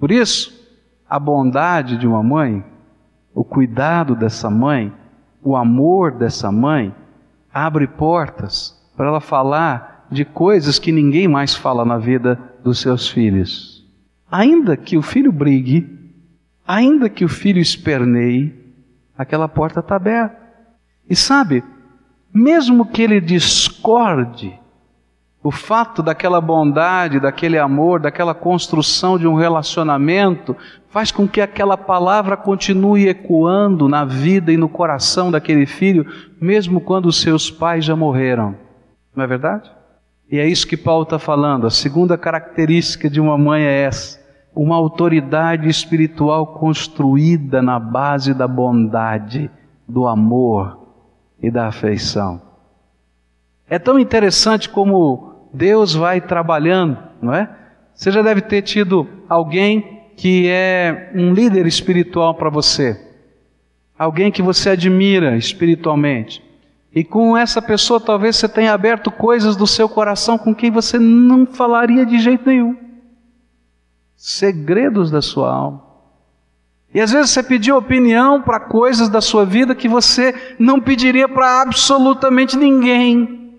Por 0.00 0.10
isso, 0.10 0.52
a 1.08 1.16
bondade 1.16 1.96
de 1.96 2.08
uma 2.08 2.24
mãe, 2.24 2.64
o 3.32 3.44
cuidado 3.44 4.16
dessa 4.16 4.50
mãe, 4.50 4.92
o 5.40 5.54
amor 5.54 6.10
dessa 6.10 6.50
mãe, 6.50 6.92
abre 7.54 7.86
portas 7.86 8.76
para 8.96 9.06
ela 9.06 9.20
falar 9.20 10.08
de 10.10 10.24
coisas 10.24 10.76
que 10.76 10.90
ninguém 10.90 11.28
mais 11.28 11.54
fala 11.54 11.84
na 11.84 11.98
vida 11.98 12.36
dos 12.64 12.80
seus 12.80 13.08
filhos. 13.08 13.86
Ainda 14.28 14.76
que 14.76 14.96
o 14.96 15.02
filho 15.02 15.30
brigue, 15.30 15.91
Ainda 16.74 17.10
que 17.10 17.22
o 17.22 17.28
filho 17.28 17.60
esperneie, 17.60 18.50
aquela 19.14 19.46
porta 19.46 19.80
está 19.80 19.96
aberta. 19.96 20.38
E 21.06 21.14
sabe, 21.14 21.62
mesmo 22.32 22.86
que 22.86 23.02
ele 23.02 23.20
discorde, 23.20 24.58
o 25.44 25.50
fato 25.50 26.02
daquela 26.02 26.40
bondade, 26.40 27.20
daquele 27.20 27.58
amor, 27.58 28.00
daquela 28.00 28.32
construção 28.32 29.18
de 29.18 29.26
um 29.26 29.34
relacionamento, 29.34 30.56
faz 30.88 31.12
com 31.12 31.28
que 31.28 31.42
aquela 31.42 31.76
palavra 31.76 32.38
continue 32.38 33.06
ecoando 33.06 33.86
na 33.86 34.06
vida 34.06 34.50
e 34.50 34.56
no 34.56 34.66
coração 34.66 35.30
daquele 35.30 35.66
filho, 35.66 36.06
mesmo 36.40 36.80
quando 36.80 37.04
os 37.04 37.20
seus 37.20 37.50
pais 37.50 37.84
já 37.84 37.94
morreram. 37.94 38.56
Não 39.14 39.22
é 39.22 39.26
verdade? 39.26 39.70
E 40.30 40.38
é 40.38 40.48
isso 40.48 40.66
que 40.66 40.78
Paulo 40.78 41.02
está 41.02 41.18
falando. 41.18 41.66
A 41.66 41.70
segunda 41.70 42.16
característica 42.16 43.10
de 43.10 43.20
uma 43.20 43.36
mãe 43.36 43.62
é 43.62 43.82
essa 43.82 44.21
uma 44.54 44.76
autoridade 44.76 45.68
espiritual 45.68 46.46
construída 46.46 47.62
na 47.62 47.78
base 47.78 48.34
da 48.34 48.46
bondade, 48.46 49.50
do 49.88 50.06
amor 50.06 50.78
e 51.42 51.50
da 51.50 51.68
afeição. 51.68 52.40
É 53.68 53.78
tão 53.78 53.98
interessante 53.98 54.68
como 54.68 55.48
Deus 55.52 55.94
vai 55.94 56.20
trabalhando, 56.20 56.98
não 57.20 57.34
é? 57.34 57.48
Você 57.94 58.10
já 58.10 58.22
deve 58.22 58.42
ter 58.42 58.62
tido 58.62 59.06
alguém 59.28 60.02
que 60.16 60.48
é 60.48 61.10
um 61.14 61.32
líder 61.32 61.66
espiritual 61.66 62.34
para 62.34 62.50
você, 62.50 63.00
alguém 63.98 64.30
que 64.30 64.42
você 64.42 64.70
admira 64.70 65.36
espiritualmente. 65.36 66.42
E 66.94 67.02
com 67.02 67.36
essa 67.36 67.62
pessoa 67.62 67.98
talvez 67.98 68.36
você 68.36 68.48
tenha 68.48 68.74
aberto 68.74 69.10
coisas 69.10 69.56
do 69.56 69.66
seu 69.66 69.88
coração 69.88 70.36
com 70.36 70.54
quem 70.54 70.70
você 70.70 70.98
não 70.98 71.46
falaria 71.46 72.04
de 72.04 72.18
jeito 72.18 72.46
nenhum. 72.46 72.76
Segredos 74.24 75.10
da 75.10 75.20
sua 75.20 75.52
alma. 75.52 75.82
E 76.94 77.00
às 77.00 77.10
vezes 77.10 77.32
você 77.32 77.42
pediu 77.42 77.76
opinião 77.76 78.40
para 78.40 78.60
coisas 78.60 79.08
da 79.08 79.20
sua 79.20 79.44
vida 79.44 79.74
que 79.74 79.88
você 79.88 80.54
não 80.60 80.80
pediria 80.80 81.28
para 81.28 81.60
absolutamente 81.60 82.56
ninguém. 82.56 83.58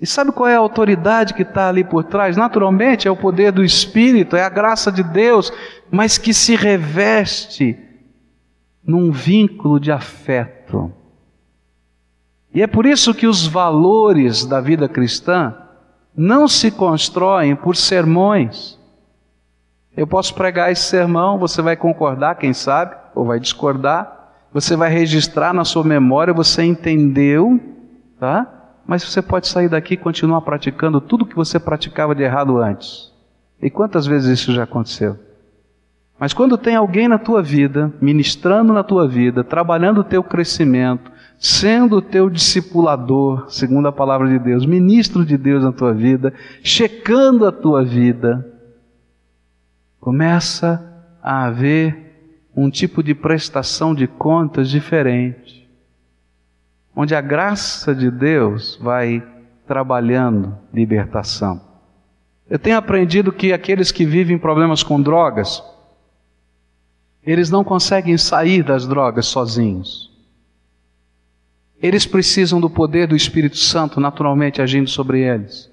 E 0.00 0.06
sabe 0.06 0.30
qual 0.30 0.48
é 0.48 0.54
a 0.54 0.60
autoridade 0.60 1.34
que 1.34 1.42
está 1.42 1.68
ali 1.68 1.82
por 1.82 2.04
trás? 2.04 2.36
Naturalmente 2.36 3.08
é 3.08 3.10
o 3.10 3.16
poder 3.16 3.50
do 3.50 3.64
Espírito, 3.64 4.36
é 4.36 4.44
a 4.44 4.48
graça 4.48 4.92
de 4.92 5.02
Deus, 5.02 5.52
mas 5.90 6.16
que 6.16 6.32
se 6.32 6.54
reveste 6.54 7.76
num 8.86 9.10
vínculo 9.10 9.80
de 9.80 9.90
afeto. 9.90 10.92
E 12.54 12.62
é 12.62 12.68
por 12.68 12.86
isso 12.86 13.12
que 13.12 13.26
os 13.26 13.48
valores 13.48 14.46
da 14.46 14.60
vida 14.60 14.88
cristã 14.88 15.56
não 16.16 16.46
se 16.46 16.70
constroem 16.70 17.56
por 17.56 17.74
sermões. 17.74 18.78
Eu 20.00 20.06
posso 20.06 20.34
pregar 20.34 20.72
esse 20.72 20.84
sermão, 20.84 21.38
você 21.38 21.60
vai 21.60 21.76
concordar, 21.76 22.36
quem 22.36 22.54
sabe, 22.54 22.96
ou 23.14 23.26
vai 23.26 23.38
discordar, 23.38 24.30
você 24.50 24.74
vai 24.74 24.90
registrar 24.90 25.52
na 25.52 25.62
sua 25.62 25.84
memória, 25.84 26.32
você 26.32 26.62
entendeu, 26.62 27.60
tá? 28.18 28.80
Mas 28.86 29.04
você 29.04 29.20
pode 29.20 29.46
sair 29.46 29.68
daqui 29.68 29.92
e 29.92 29.98
continuar 29.98 30.40
praticando 30.40 31.02
tudo 31.02 31.26
que 31.26 31.36
você 31.36 31.60
praticava 31.60 32.14
de 32.14 32.22
errado 32.22 32.56
antes. 32.56 33.12
E 33.60 33.68
quantas 33.68 34.06
vezes 34.06 34.40
isso 34.40 34.54
já 34.54 34.62
aconteceu? 34.62 35.18
Mas 36.18 36.32
quando 36.32 36.56
tem 36.56 36.76
alguém 36.76 37.06
na 37.06 37.18
tua 37.18 37.42
vida, 37.42 37.92
ministrando 38.00 38.72
na 38.72 38.82
tua 38.82 39.06
vida, 39.06 39.44
trabalhando 39.44 39.98
o 39.98 40.04
teu 40.04 40.24
crescimento, 40.24 41.12
sendo 41.38 41.96
o 41.96 42.02
teu 42.02 42.30
discipulador, 42.30 43.50
segundo 43.50 43.88
a 43.88 43.92
palavra 43.92 44.30
de 44.30 44.38
Deus, 44.38 44.64
ministro 44.64 45.26
de 45.26 45.36
Deus 45.36 45.62
na 45.62 45.72
tua 45.72 45.92
vida, 45.92 46.32
checando 46.62 47.46
a 47.46 47.52
tua 47.52 47.84
vida, 47.84 48.46
começa 50.00 51.04
a 51.22 51.44
haver 51.44 52.40
um 52.56 52.70
tipo 52.70 53.02
de 53.02 53.14
prestação 53.14 53.94
de 53.94 54.06
contas 54.06 54.68
diferente 54.68 55.60
onde 56.94 57.14
a 57.14 57.20
graça 57.20 57.94
de 57.94 58.10
Deus 58.10 58.78
vai 58.80 59.26
trabalhando 59.66 60.58
libertação. 60.72 61.60
Eu 62.48 62.58
tenho 62.58 62.76
aprendido 62.76 63.32
que 63.32 63.52
aqueles 63.52 63.92
que 63.92 64.04
vivem 64.04 64.38
problemas 64.38 64.82
com 64.82 65.00
drogas, 65.00 65.62
eles 67.24 67.48
não 67.48 67.62
conseguem 67.62 68.18
sair 68.18 68.62
das 68.62 68.86
drogas 68.86 69.26
sozinhos. 69.26 70.10
Eles 71.80 72.04
precisam 72.04 72.60
do 72.60 72.68
poder 72.68 73.06
do 73.06 73.16
Espírito 73.16 73.56
Santo 73.56 74.00
naturalmente 74.00 74.60
agindo 74.60 74.90
sobre 74.90 75.20
eles, 75.20 75.70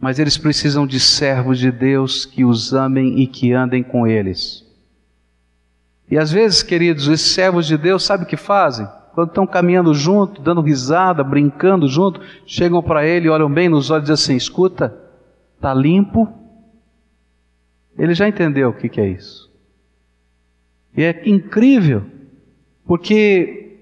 mas 0.00 0.18
eles 0.18 0.36
precisam 0.36 0.86
de 0.86 1.00
servos 1.00 1.58
de 1.58 1.70
Deus 1.70 2.24
que 2.26 2.44
os 2.44 2.72
amem 2.74 3.20
e 3.20 3.26
que 3.26 3.52
andem 3.52 3.82
com 3.82 4.06
eles. 4.06 4.64
E 6.10 6.18
às 6.18 6.30
vezes, 6.30 6.62
queridos, 6.62 7.08
esses 7.08 7.32
servos 7.32 7.66
de 7.66 7.76
Deus, 7.76 8.04
sabe 8.04 8.24
o 8.24 8.26
que 8.26 8.36
fazem? 8.36 8.86
quando 9.14 9.28
estão 9.28 9.46
caminhando 9.46 9.94
junto, 9.94 10.42
dando 10.42 10.60
risada, 10.60 11.22
brincando 11.22 11.86
junto, 11.86 12.20
chegam 12.44 12.82
para 12.82 13.06
ele, 13.06 13.28
olham 13.28 13.50
bem 13.50 13.68
nos 13.68 13.88
olhos 13.88 14.08
e 14.08 14.12
dizem 14.12 14.34
assim: 14.34 14.36
escuta, 14.36 14.94
está 15.54 15.72
limpo. 15.72 16.28
Ele 17.96 18.12
já 18.12 18.28
entendeu 18.28 18.70
o 18.70 18.74
que, 18.74 18.88
que 18.88 19.00
é 19.00 19.06
isso. 19.06 19.48
E 20.96 21.04
é 21.04 21.22
incrível, 21.28 22.04
porque 22.84 23.78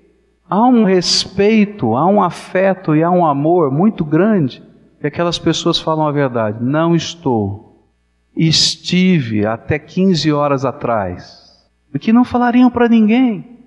há 0.49 0.67
um 0.67 0.85
respeito, 0.85 1.97
há 1.97 2.07
um 2.07 2.23
afeto 2.23 2.95
e 2.95 3.03
há 3.03 3.11
um 3.11 3.25
amor 3.25 3.71
muito 3.71 4.05
grande 4.05 4.63
que 5.03 5.09
aquelas 5.09 5.37
pessoas 5.37 5.81
falam 5.81 6.07
a 6.07 6.13
verdade. 6.13 6.59
Não 6.61 6.95
estou. 6.95 7.89
Estive 8.37 9.45
até 9.45 9.77
15 9.77 10.33
horas 10.33 10.65
atrás. 10.65 11.61
O 11.93 11.99
que 11.99 12.13
não 12.13 12.25
falariam 12.25 12.71
para 12.71 12.89
ninguém. 12.89 13.59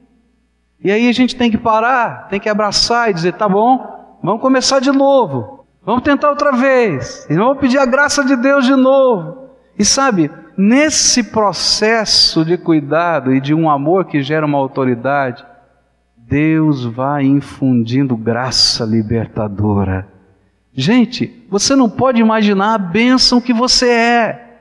E 0.81 0.89
aí 0.89 1.09
a 1.09 1.11
gente 1.11 1.35
tem 1.35 1.51
que 1.51 1.57
parar, 1.57 2.29
tem 2.29 2.39
que 2.39 2.47
abraçar 2.47 3.09
e 3.09 3.13
dizer: 3.13 3.33
tá 3.33 3.49
bom, 3.49 4.17
vamos 4.23 4.41
começar 4.41 4.79
de 4.79 4.91
novo, 4.93 5.65
vamos 5.85 6.03
tentar 6.03 6.29
outra 6.29 6.53
vez, 6.53 7.27
e 7.29 7.35
vamos 7.35 7.57
pedir 7.57 7.79
a 7.79 7.85
graça 7.85 8.23
de 8.23 8.37
Deus 8.37 8.65
de 8.65 8.75
novo. 8.75 9.49
E 9.77 9.83
sabe, 9.83 10.31
nesse 10.57 11.21
processo 11.21 12.45
de 12.45 12.57
cuidado 12.57 13.33
e 13.33 13.41
de 13.41 13.53
um 13.53 13.69
amor 13.69 14.05
que 14.05 14.23
gera 14.23 14.45
uma 14.45 14.57
autoridade, 14.57 15.45
Deus 16.15 16.85
vai 16.85 17.23
infundindo 17.23 18.15
graça 18.15 18.85
libertadora. 18.85 20.14
Gente, 20.75 21.33
você 21.49 21.73
não 21.73 21.89
pode 21.89 22.19
imaginar 22.19 22.73
a 22.73 22.77
bênção 22.77 23.39
que 23.39 23.53
você 23.53 23.89
é. 23.89 24.59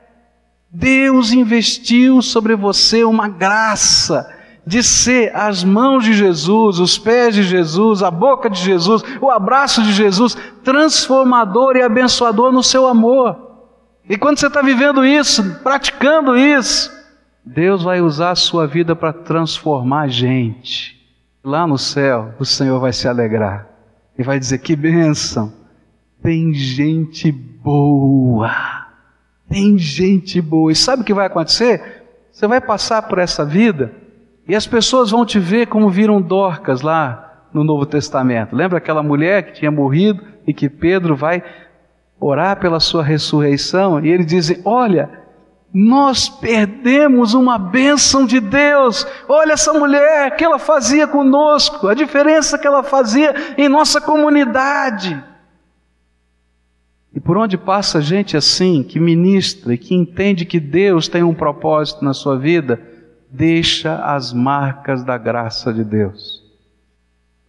Deus 0.71 1.33
investiu 1.33 2.21
sobre 2.21 2.55
você 2.55 3.03
uma 3.03 3.27
graça 3.27 4.33
de 4.65 4.81
ser 4.81 5.35
as 5.35 5.63
mãos 5.63 6.05
de 6.05 6.13
Jesus, 6.13 6.79
os 6.79 6.97
pés 6.97 7.35
de 7.35 7.43
Jesus, 7.43 8.01
a 8.01 8.09
boca 8.09 8.49
de 8.49 8.59
Jesus, 8.59 9.03
o 9.21 9.29
abraço 9.29 9.83
de 9.83 9.91
Jesus, 9.91 10.35
transformador 10.63 11.75
e 11.75 11.81
abençoador 11.81 12.51
no 12.51 12.63
seu 12.63 12.87
amor. 12.87 13.37
E 14.09 14.17
quando 14.17 14.39
você 14.39 14.47
está 14.47 14.61
vivendo 14.61 15.05
isso, 15.05 15.59
praticando 15.63 16.37
isso, 16.37 16.91
Deus 17.45 17.83
vai 17.83 18.01
usar 18.01 18.31
a 18.31 18.35
sua 18.35 18.65
vida 18.65 18.95
para 18.95 19.11
transformar 19.13 20.03
a 20.03 20.07
gente. 20.07 20.95
Lá 21.43 21.67
no 21.67 21.77
céu, 21.77 22.33
o 22.39 22.45
Senhor 22.45 22.79
vai 22.79 22.93
se 22.93 23.07
alegrar 23.07 23.67
e 24.17 24.23
vai 24.23 24.39
dizer: 24.39 24.59
Que 24.59 24.75
bênção! 24.75 25.64
Tem 26.25 26.51
gente 26.55 27.31
boa, 27.31 28.49
tem 29.47 29.77
gente 29.77 30.41
boa. 30.41 30.71
E 30.71 30.75
sabe 30.75 31.03
o 31.03 31.05
que 31.05 31.13
vai 31.13 31.27
acontecer? 31.27 32.03
Você 32.31 32.47
vai 32.47 32.59
passar 32.59 33.03
por 33.03 33.19
essa 33.19 33.45
vida 33.45 33.93
e 34.47 34.55
as 34.55 34.65
pessoas 34.65 35.11
vão 35.11 35.23
te 35.23 35.37
ver 35.37 35.67
como 35.67 35.87
viram 35.87 36.19
Dorcas 36.19 36.81
lá 36.81 37.43
no 37.53 37.63
Novo 37.63 37.85
Testamento. 37.85 38.55
Lembra 38.55 38.79
aquela 38.79 39.03
mulher 39.03 39.43
que 39.43 39.59
tinha 39.59 39.69
morrido 39.69 40.23
e 40.47 40.51
que 40.51 40.67
Pedro 40.67 41.15
vai 41.15 41.43
orar 42.19 42.59
pela 42.59 42.79
sua 42.79 43.03
ressurreição? 43.03 44.03
E 44.03 44.09
ele 44.09 44.25
diz: 44.25 44.51
Olha, 44.65 45.07
nós 45.71 46.27
perdemos 46.27 47.35
uma 47.35 47.59
bênção 47.59 48.25
de 48.25 48.39
Deus. 48.39 49.05
Olha 49.29 49.53
essa 49.53 49.73
mulher, 49.73 50.35
que 50.35 50.43
ela 50.43 50.57
fazia 50.57 51.07
conosco, 51.07 51.87
a 51.87 51.93
diferença 51.93 52.57
que 52.57 52.65
ela 52.65 52.81
fazia 52.81 53.31
em 53.59 53.69
nossa 53.69 54.01
comunidade. 54.01 55.23
E 57.15 57.19
por 57.19 57.37
onde 57.37 57.57
passa 57.57 58.01
gente 58.01 58.35
assim, 58.35 58.83
que 58.83 58.99
ministra 58.99 59.73
e 59.73 59.77
que 59.77 59.95
entende 59.95 60.45
que 60.45 60.59
Deus 60.59 61.07
tem 61.07 61.23
um 61.23 61.33
propósito 61.33 62.03
na 62.03 62.13
sua 62.13 62.37
vida, 62.37 62.77
deixa 63.31 63.95
as 64.03 64.33
marcas 64.33 65.01
da 65.01 65.17
graça 65.17 65.73
de 65.73 65.83
Deus. 65.83 66.43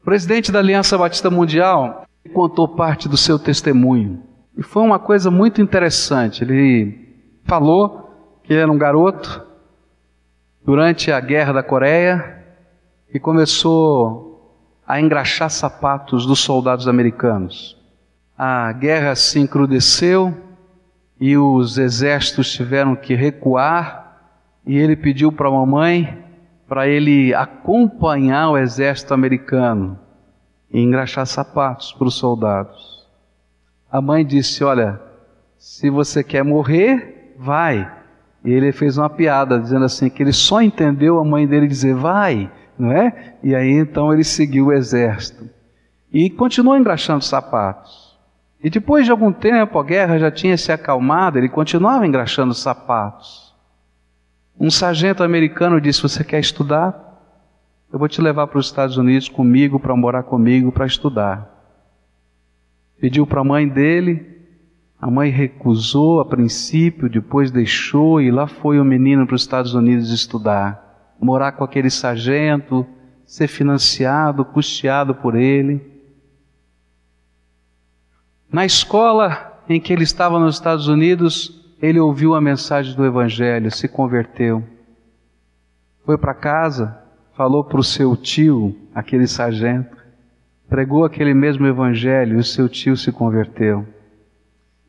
O 0.00 0.05
presidente 0.05 0.52
da 0.52 0.61
Aliança 0.61 0.96
Batista 0.96 1.29
Mundial 1.29 2.07
contou 2.33 2.68
parte 2.68 3.09
do 3.09 3.16
seu 3.16 3.40
testemunho. 3.40 4.22
E 4.57 4.62
foi 4.62 4.85
uma 4.85 5.00
coisa 5.00 5.33
muito 5.33 5.61
interessante. 5.61 6.44
Ele 6.44 7.18
falou 7.44 8.38
que 8.44 8.52
ele 8.52 8.61
era 8.61 8.70
um 8.70 8.79
garoto 8.79 9.44
durante 10.64 11.11
a 11.11 11.18
guerra 11.18 11.55
da 11.55 11.62
Coreia 11.62 12.44
e 13.12 13.18
começou 13.18 14.62
a 14.87 15.00
engraxar 15.00 15.50
sapatos 15.50 16.24
dos 16.24 16.38
soldados 16.38 16.87
americanos. 16.87 17.75
A 18.38 18.70
guerra 18.72 19.14
se 19.14 19.38
encrudeceu 19.38 20.37
e 21.18 21.37
os 21.37 21.79
exércitos 21.79 22.53
tiveram 22.53 22.94
que 22.94 23.14
recuar 23.14 24.20
e 24.66 24.77
ele 24.77 24.94
pediu 24.94 25.33
para 25.33 25.49
a 25.49 25.53
mamãe 25.53 26.22
para 26.68 26.87
ele 26.87 27.33
acompanhar 27.33 28.51
o 28.51 28.59
exército 28.59 29.14
americano 29.14 29.99
e 30.70 30.81
engraxar 30.81 31.27
sapatos 31.27 31.92
para 31.92 32.09
os 32.09 32.14
soldados. 32.14 33.07
A 33.90 34.01
mãe 34.01 34.27
disse: 34.27 34.62
Olha, 34.64 35.01
se 35.57 35.88
você 35.88 36.22
quer 36.22 36.44
morrer, 36.44 37.35
vai. 37.38 37.90
E 38.44 38.53
ele 38.53 38.70
fez 38.72 38.99
uma 38.99 39.09
piada 39.09 39.59
dizendo 39.59 39.85
assim 39.85 40.11
que 40.11 40.22
ele 40.22 40.33
só 40.33 40.61
entendeu 40.61 41.18
a 41.18 41.25
mãe 41.25 41.46
dele 41.46 41.66
dizer 41.66 41.94
vai, 41.94 42.51
não 42.79 42.92
é? 42.92 43.35
E 43.42 43.55
aí 43.55 43.70
então 43.70 44.12
ele 44.12 44.25
seguiu 44.25 44.66
o 44.66 44.72
exército 44.72 45.49
e 46.12 46.31
continuou 46.31 46.77
engraxando 46.77 47.25
sapatos. 47.25 48.06
E 48.66 48.70
depois 48.70 49.05
de 49.05 49.12
algum 49.12 49.33
tempo 49.33 49.79
a 49.79 49.85
guerra 49.85 50.18
já 50.18 50.29
tinha 50.29 50.59
se 50.59 50.72
acalmado, 50.72 51.38
ele 51.38 51.48
continuava 51.48 52.05
engraxando 52.05 52.52
sapatos. 52.52 53.55
Um 54.59 54.72
sargento 54.72 55.22
americano 55.22 55.81
disse: 55.81 56.02
Você 56.02 56.24
quer 56.24 56.40
estudar? 56.40 57.00
Eu 57.92 57.96
vou 57.96 58.09
te 58.09 58.20
levar 58.20 58.48
para 58.48 58.59
os 58.59 58.66
Estados 58.66 58.96
Unidos 58.96 59.29
comigo, 59.29 59.79
para 59.79 59.94
morar 59.94 60.24
comigo, 60.24 60.72
para 60.72 60.85
estudar. 60.85 61.48
Pediu 63.00 63.24
para 63.24 63.40
a 63.40 63.44
mãe 63.44 63.68
dele, 63.68 64.37
a 65.00 65.09
mãe 65.09 65.31
recusou 65.31 66.18
a 66.18 66.24
princípio, 66.24 67.09
depois 67.09 67.52
deixou 67.52 68.20
e 68.20 68.33
lá 68.33 68.48
foi 68.48 68.81
o 68.81 68.85
menino 68.85 69.29
para 69.29 69.37
os 69.37 69.42
Estados 69.42 69.74
Unidos 69.74 70.11
estudar, 70.11 71.14
morar 71.20 71.52
com 71.52 71.62
aquele 71.62 71.88
sargento, 71.88 72.85
ser 73.24 73.46
financiado, 73.46 74.44
custeado 74.44 75.14
por 75.14 75.37
ele. 75.37 75.95
Na 78.50 78.64
escola 78.64 79.61
em 79.68 79.80
que 79.80 79.92
ele 79.92 80.04
estava 80.04 80.38
nos 80.38 80.54
Estados 80.54 80.88
Unidos, 80.88 81.64
ele 81.80 82.00
ouviu 82.00 82.35
a 82.35 82.40
mensagem 82.40 82.94
do 82.94 83.04
Evangelho, 83.04 83.70
se 83.70 83.88
converteu. 83.88 84.62
Foi 86.04 86.16
para 86.16 86.35
casa, 86.35 86.96
falou 87.37 87.64
para 87.64 87.80
o 87.80 87.85
seu 87.85 88.16
tio, 88.16 88.76
aquele 88.94 89.26
sargento, 89.26 89.96
pregou 90.68 91.04
aquele 91.04 91.35
mesmo 91.35 91.66
Evangelho 91.66 92.37
e 92.37 92.40
o 92.40 92.44
seu 92.44 92.68
tio 92.68 92.96
se 92.96 93.12
converteu. 93.12 93.87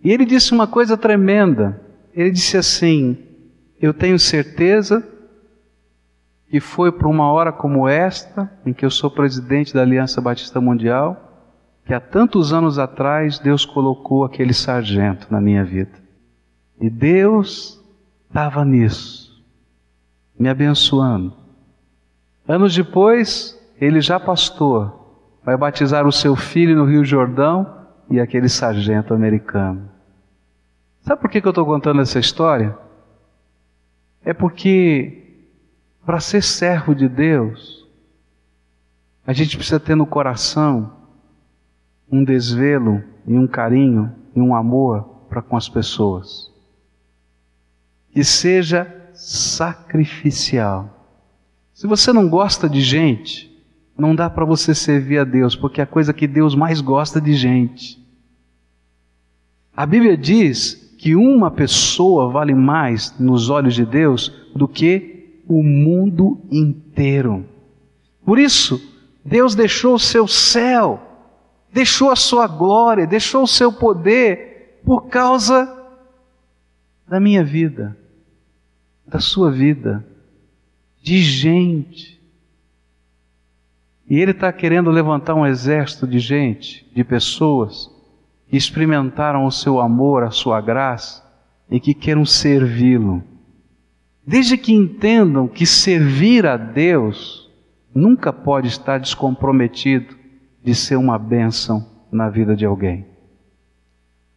E 0.04 0.12
ele 0.12 0.26
disse 0.26 0.54
uma 0.54 0.67
coisa 0.67 0.96
tremenda. 0.96 1.82
Ele 2.13 2.32
disse 2.32 2.56
assim: 2.56 3.17
Eu 3.82 3.93
tenho 3.93 4.17
certeza 4.20 5.06
que 6.50 6.60
foi 6.60 6.91
por 6.91 7.08
uma 7.08 7.32
hora 7.32 7.52
como 7.52 7.88
esta, 7.88 8.50
em 8.65 8.72
que 8.74 8.86
eu 8.86 8.89
sou 8.89 9.12
presidente 9.12 9.74
da 9.74 9.82
Aliança 9.82 10.22
Batista 10.22 10.62
Mundial, 10.62 11.27
que 11.88 11.93
há 11.93 12.02
tantos 12.02 12.52
anos 12.52 12.78
atrás 12.78 13.39
Deus 13.39 13.63
colocou 13.63 14.26
aquele 14.26 14.54
sargento 14.54 15.26
na 15.32 15.39
minha 15.39 15.63
vida. 15.63 15.97
E 16.82 16.89
Deus 16.89 17.82
estava 18.28 18.65
nisso, 18.65 19.41
me 20.38 20.50
abençoando. 20.50 21.34
Anos 22.45 22.76
depois, 22.76 23.58
ele 23.80 24.02
já 24.02 24.19
pastor, 24.19 25.00
vai 25.41 25.56
batizar 25.56 26.06
o 26.06 26.12
seu 26.12 26.36
filho 26.36 26.76
no 26.76 26.84
Rio 26.84 27.06
Jordão 27.06 27.88
e 28.10 28.19
aquele 28.19 28.50
sargento 28.50 29.13
americano. 29.13 29.89
Sabe 31.04 31.21
por 31.21 31.30
que, 31.30 31.39
que 31.39 31.47
eu 31.47 31.52
estou 31.52 31.65
contando 31.65 32.02
essa 32.02 32.19
história? 32.19 32.78
É 34.26 34.34
porque, 34.34 35.45
para 36.06 36.19
ser 36.19 36.43
servo 36.43 36.93
de 36.93 37.08
Deus, 37.08 37.88
a 39.26 39.32
gente 39.32 39.56
precisa 39.56 39.80
ter 39.80 39.95
no 39.95 40.06
coração 40.06 40.97
um 42.12 42.24
desvelo 42.24 43.04
e 43.26 43.38
um 43.38 43.48
carinho 43.48 44.13
e 44.36 44.39
um 44.39 44.56
amor 44.56 45.04
para 45.30 45.41
com 45.41 45.58
as 45.58 45.67
pessoas 45.67 46.52
que 48.17 48.24
seja 48.24 48.91
sacrificial. 49.13 50.89
Se 51.72 51.86
você 51.86 52.12
não 52.12 52.28
gosta 52.28 52.67
de 52.67 52.82
gente, 52.82 53.56
não 53.96 54.15
dá 54.15 54.28
para 54.28 54.43
você 54.43 54.74
servir 54.74 55.20
a 55.20 55.24
Deus, 55.24 55.56
porque 55.56 55.82
é 55.82 55.84
a 55.84 55.88
coisa 55.88 56.12
que 56.12 56.26
Deus 56.26 56.56
mais 56.56 56.82
gosta 56.82 57.22
de 57.22 57.34
gente. 57.36 58.04
A 59.76 59.86
Bíblia 59.86 60.17
diz 60.17 60.96
que 60.98 61.15
uma 61.15 61.52
pessoa 61.52 62.32
vale 62.32 62.56
mais 62.56 63.13
nos 63.20 63.52
olhos 63.52 63.76
de 63.76 63.86
Deus 63.86 64.34
do 64.56 64.67
que 64.67 65.43
o 65.48 65.62
mundo 65.62 66.41
inteiro. 66.50 67.46
Por 68.26 68.39
isso, 68.39 68.82
Deus 69.24 69.54
deixou 69.54 69.93
o 69.93 70.00
seu 70.00 70.28
céu, 70.28 71.00
deixou 71.72 72.12
a 72.12 72.16
sua 72.16 72.48
glória, 72.48 73.08
deixou 73.08 73.44
o 73.44 73.48
seu 73.48 73.72
poder 73.72 74.82
por 74.86 75.08
causa 75.08 75.74
da 77.08 77.20
minha 77.20 77.44
vida 77.44 77.96
da 79.08 79.20
sua 79.20 79.50
vida, 79.50 80.06
de 81.02 81.22
gente. 81.22 82.20
E 84.10 84.20
Ele 84.20 84.32
está 84.32 84.52
querendo 84.52 84.92
levantar 84.92 85.34
um 85.34 85.46
exército 85.46 86.06
de 86.06 86.20
gente, 86.20 86.86
de 86.94 87.04
pessoas 87.04 87.90
que 88.50 88.58
experimentaram 88.58 89.46
o 89.46 89.52
seu 89.52 89.80
amor, 89.80 90.24
a 90.24 90.32
sua 90.32 90.60
graça 90.60 91.26
e 91.70 91.80
que 91.80 91.94
queiram 91.94 92.26
servi-lo. 92.26 93.24
Desde 94.26 94.58
que 94.58 94.74
entendam 94.74 95.48
que 95.48 95.66
servir 95.66 96.46
a 96.46 96.58
Deus 96.58 97.50
nunca 97.96 98.34
pode 98.34 98.68
estar 98.68 99.00
descomprometido 99.00 100.17
de 100.68 100.76
ser 100.76 100.98
uma 100.98 101.18
bênção 101.18 101.84
na 102.12 102.30
vida 102.30 102.56
de 102.56 102.66
alguém. 102.66 103.08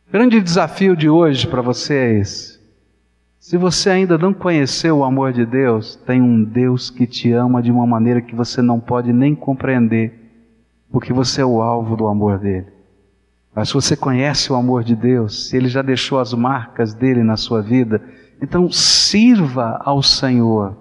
O 0.08 0.12
grande 0.12 0.40
desafio 0.40 0.96
de 0.96 1.10
hoje 1.10 1.46
para 1.46 1.60
você 1.60 1.94
é 1.94 2.18
esse 2.20 2.60
se 3.40 3.56
você 3.56 3.88
ainda 3.88 4.18
não 4.18 4.34
conheceu 4.34 4.98
o 4.98 5.04
amor 5.04 5.32
de 5.32 5.46
Deus, 5.46 5.96
tem 5.96 6.20
um 6.20 6.44
Deus 6.44 6.90
que 6.90 7.06
te 7.06 7.32
ama 7.32 7.62
de 7.62 7.72
uma 7.72 7.86
maneira 7.86 8.20
que 8.20 8.34
você 8.34 8.60
não 8.60 8.78
pode 8.78 9.14
nem 9.14 9.34
compreender, 9.34 10.12
porque 10.92 11.10
você 11.10 11.40
é 11.40 11.44
o 11.44 11.62
alvo 11.62 11.96
do 11.96 12.06
amor 12.06 12.38
dele. 12.38 12.66
Mas 13.54 13.68
se 13.68 13.74
você 13.74 13.96
conhece 13.96 14.52
o 14.52 14.56
amor 14.56 14.84
de 14.84 14.94
Deus, 14.94 15.48
se 15.48 15.56
ele 15.56 15.68
já 15.68 15.80
deixou 15.80 16.18
as 16.20 16.34
marcas 16.34 16.92
dele 16.92 17.24
na 17.24 17.38
sua 17.38 17.62
vida, 17.62 18.02
então 18.42 18.70
sirva 18.70 19.80
ao 19.82 20.02
Senhor 20.02 20.76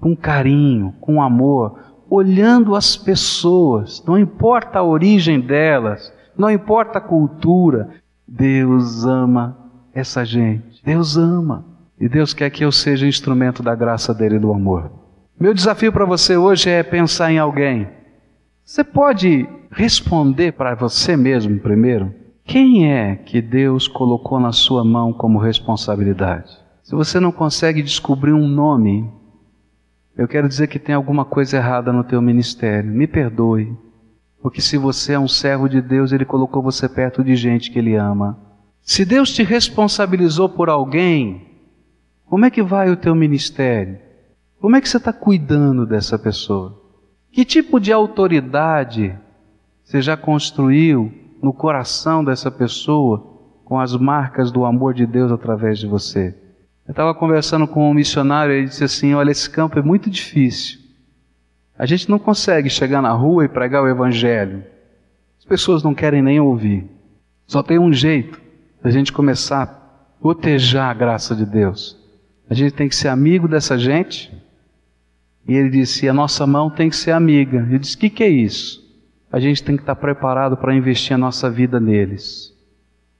com 0.00 0.14
carinho, 0.14 0.94
com 1.00 1.20
amor, 1.20 1.76
olhando 2.08 2.74
as 2.74 2.96
pessoas, 2.96 4.02
não 4.06 4.18
importa 4.18 4.78
a 4.78 4.84
origem 4.84 5.40
delas, 5.40 6.12
não 6.36 6.50
importa 6.50 6.98
a 6.98 7.00
cultura, 7.00 7.90
Deus 8.26 9.04
ama 9.04 9.56
essa 9.92 10.24
gente. 10.24 10.82
Deus 10.84 11.16
ama. 11.16 11.64
E 12.00 12.08
Deus 12.08 12.34
quer 12.34 12.50
que 12.50 12.64
eu 12.64 12.72
seja 12.72 13.06
instrumento 13.06 13.62
da 13.62 13.74
graça 13.74 14.12
dele 14.12 14.36
e 14.36 14.40
do 14.40 14.52
amor. 14.52 14.90
Meu 15.38 15.54
desafio 15.54 15.92
para 15.92 16.04
você 16.04 16.36
hoje 16.36 16.68
é 16.68 16.82
pensar 16.82 17.32
em 17.32 17.38
alguém. 17.38 17.88
Você 18.64 18.82
pode 18.82 19.48
responder 19.70 20.52
para 20.52 20.74
você 20.74 21.16
mesmo 21.16 21.58
primeiro? 21.60 22.14
Quem 22.44 22.92
é 22.92 23.16
que 23.16 23.40
Deus 23.40 23.88
colocou 23.88 24.38
na 24.38 24.52
sua 24.52 24.84
mão 24.84 25.12
como 25.12 25.38
responsabilidade? 25.38 26.50
Se 26.82 26.94
você 26.94 27.18
não 27.18 27.32
consegue 27.32 27.82
descobrir 27.82 28.32
um 28.32 28.46
nome, 28.46 29.10
eu 30.16 30.28
quero 30.28 30.48
dizer 30.48 30.68
que 30.68 30.78
tem 30.78 30.94
alguma 30.94 31.24
coisa 31.24 31.56
errada 31.56 31.92
no 31.92 32.04
teu 32.04 32.22
ministério. 32.22 32.90
Me 32.90 33.06
perdoe. 33.06 33.76
Porque 34.40 34.60
se 34.60 34.76
você 34.78 35.14
é 35.14 35.18
um 35.18 35.26
servo 35.26 35.68
de 35.68 35.80
Deus, 35.80 36.12
Ele 36.12 36.24
colocou 36.24 36.62
você 36.62 36.88
perto 36.88 37.24
de 37.24 37.34
gente 37.34 37.70
que 37.70 37.78
Ele 37.78 37.96
ama. 37.96 38.38
Se 38.82 39.04
Deus 39.04 39.32
te 39.32 39.42
responsabilizou 39.42 40.48
por 40.48 40.68
alguém, 40.68 41.48
como 42.26 42.44
é 42.44 42.50
que 42.50 42.62
vai 42.62 42.90
o 42.90 42.96
teu 42.96 43.14
ministério? 43.14 43.98
Como 44.60 44.76
é 44.76 44.80
que 44.80 44.88
você 44.88 44.98
está 44.98 45.12
cuidando 45.12 45.86
dessa 45.86 46.18
pessoa? 46.18 46.80
Que 47.32 47.44
tipo 47.44 47.80
de 47.80 47.92
autoridade 47.92 49.18
você 49.82 50.00
já 50.00 50.16
construiu 50.16 51.12
no 51.42 51.52
coração 51.52 52.24
dessa 52.24 52.50
pessoa 52.50 53.40
com 53.64 53.80
as 53.80 53.96
marcas 53.96 54.52
do 54.52 54.64
amor 54.64 54.94
de 54.94 55.06
Deus 55.06 55.32
através 55.32 55.78
de 55.78 55.86
você? 55.86 56.34
Eu 56.86 56.92
estava 56.92 57.14
conversando 57.14 57.66
com 57.66 57.90
um 57.90 57.94
missionário 57.94 58.52
e 58.52 58.58
ele 58.58 58.66
disse 58.68 58.84
assim: 58.84 59.14
Olha, 59.14 59.30
esse 59.30 59.48
campo 59.48 59.78
é 59.78 59.82
muito 59.82 60.10
difícil. 60.10 60.80
A 61.78 61.86
gente 61.86 62.10
não 62.10 62.18
consegue 62.18 62.68
chegar 62.68 63.00
na 63.00 63.12
rua 63.12 63.44
e 63.44 63.48
pregar 63.48 63.82
o 63.82 63.88
Evangelho. 63.88 64.64
As 65.38 65.44
pessoas 65.44 65.82
não 65.82 65.94
querem 65.94 66.22
nem 66.22 66.38
ouvir. 66.38 66.88
Só 67.46 67.62
tem 67.62 67.78
um 67.78 67.92
jeito 67.92 68.40
a 68.82 68.90
gente 68.90 69.12
começar 69.12 69.62
a 69.62 69.66
proteger 70.20 70.80
a 70.80 70.92
graça 70.92 71.34
de 71.34 71.46
Deus. 71.46 71.96
A 72.48 72.54
gente 72.54 72.74
tem 72.74 72.88
que 72.88 72.94
ser 72.94 73.08
amigo 73.08 73.48
dessa 73.48 73.78
gente. 73.78 74.30
E 75.48 75.54
ele 75.54 75.70
disse: 75.70 76.06
a 76.06 76.12
nossa 76.12 76.46
mão 76.46 76.68
tem 76.68 76.90
que 76.90 76.96
ser 76.96 77.12
amiga. 77.12 77.66
Eu 77.70 77.78
disse: 77.78 77.96
o 77.96 77.98
que, 77.98 78.10
que 78.10 78.22
é 78.22 78.28
isso? 78.28 78.84
A 79.32 79.40
gente 79.40 79.64
tem 79.64 79.74
que 79.74 79.82
estar 79.82 79.96
preparado 79.96 80.56
para 80.56 80.74
investir 80.74 81.14
a 81.14 81.18
nossa 81.18 81.50
vida 81.50 81.80
neles, 81.80 82.54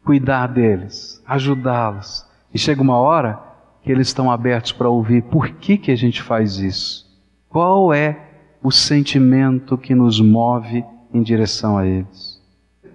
cuidar 0.05 0.49
deles, 0.49 1.21
ajudá-los. 1.27 2.27
E 2.53 2.59
chega 2.59 2.81
uma 2.81 2.99
hora 2.99 3.54
que 3.85 3.93
eles 3.93 4.09
estão 4.09 4.31
abertos 4.31 4.73
para 4.73 4.89
ouvir 4.89 5.23
por 5.25 5.51
que, 5.51 5.77
que 5.77 5.93
a 5.93 5.97
gente 5.97 6.23
faz 6.23 6.59
isso. 6.59 7.05
Qual 7.51 7.93
é 7.93 8.17
o 8.63 8.71
sentimento 8.71 9.77
que 9.77 9.95
nos 9.95 10.21
move 10.21 10.83
em 11.13 11.23
direção 11.23 11.77
a 11.77 11.87
eles? 11.87 12.43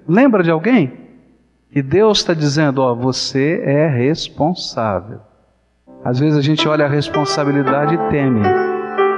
Lembra 0.08 0.42
de 0.42 0.50
alguém? 0.50 0.92
E 1.74 1.84
Deus 1.84 2.18
está 2.18 2.34
dizendo: 2.34 2.82
ó, 2.82 2.96
você 2.96 3.62
é 3.64 3.88
responsável. 3.88 5.20
Às 6.04 6.20
vezes 6.20 6.38
a 6.38 6.42
gente 6.42 6.68
olha 6.68 6.86
a 6.86 6.90
responsabilidade 6.90 7.94
e 7.94 8.10
teme. 8.10 8.42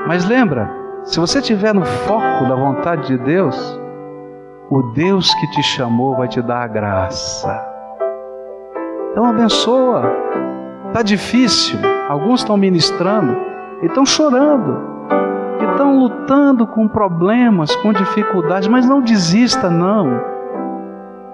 Mas 0.05 0.25
lembra, 0.25 0.69
se 1.05 1.19
você 1.19 1.39
estiver 1.39 1.73
no 1.73 1.85
foco 1.85 2.43
da 2.49 2.55
vontade 2.55 3.07
de 3.07 3.17
Deus, 3.17 3.79
o 4.69 4.81
Deus 4.93 5.33
que 5.35 5.51
te 5.51 5.63
chamou 5.63 6.17
vai 6.17 6.27
te 6.27 6.41
dar 6.41 6.63
a 6.63 6.67
graça. 6.67 7.65
Então 9.11 9.25
abençoa. 9.25 10.50
Está 10.91 11.01
difícil. 11.03 11.79
Alguns 12.09 12.41
estão 12.41 12.57
ministrando 12.57 13.37
e 13.81 13.85
estão 13.85 14.05
chorando. 14.05 14.77
E 15.61 15.63
estão 15.63 15.97
lutando 15.97 16.67
com 16.67 16.85
problemas, 16.85 17.73
com 17.77 17.93
dificuldades, 17.93 18.67
mas 18.67 18.85
não 18.85 19.01
desista, 19.01 19.69
não. 19.69 20.21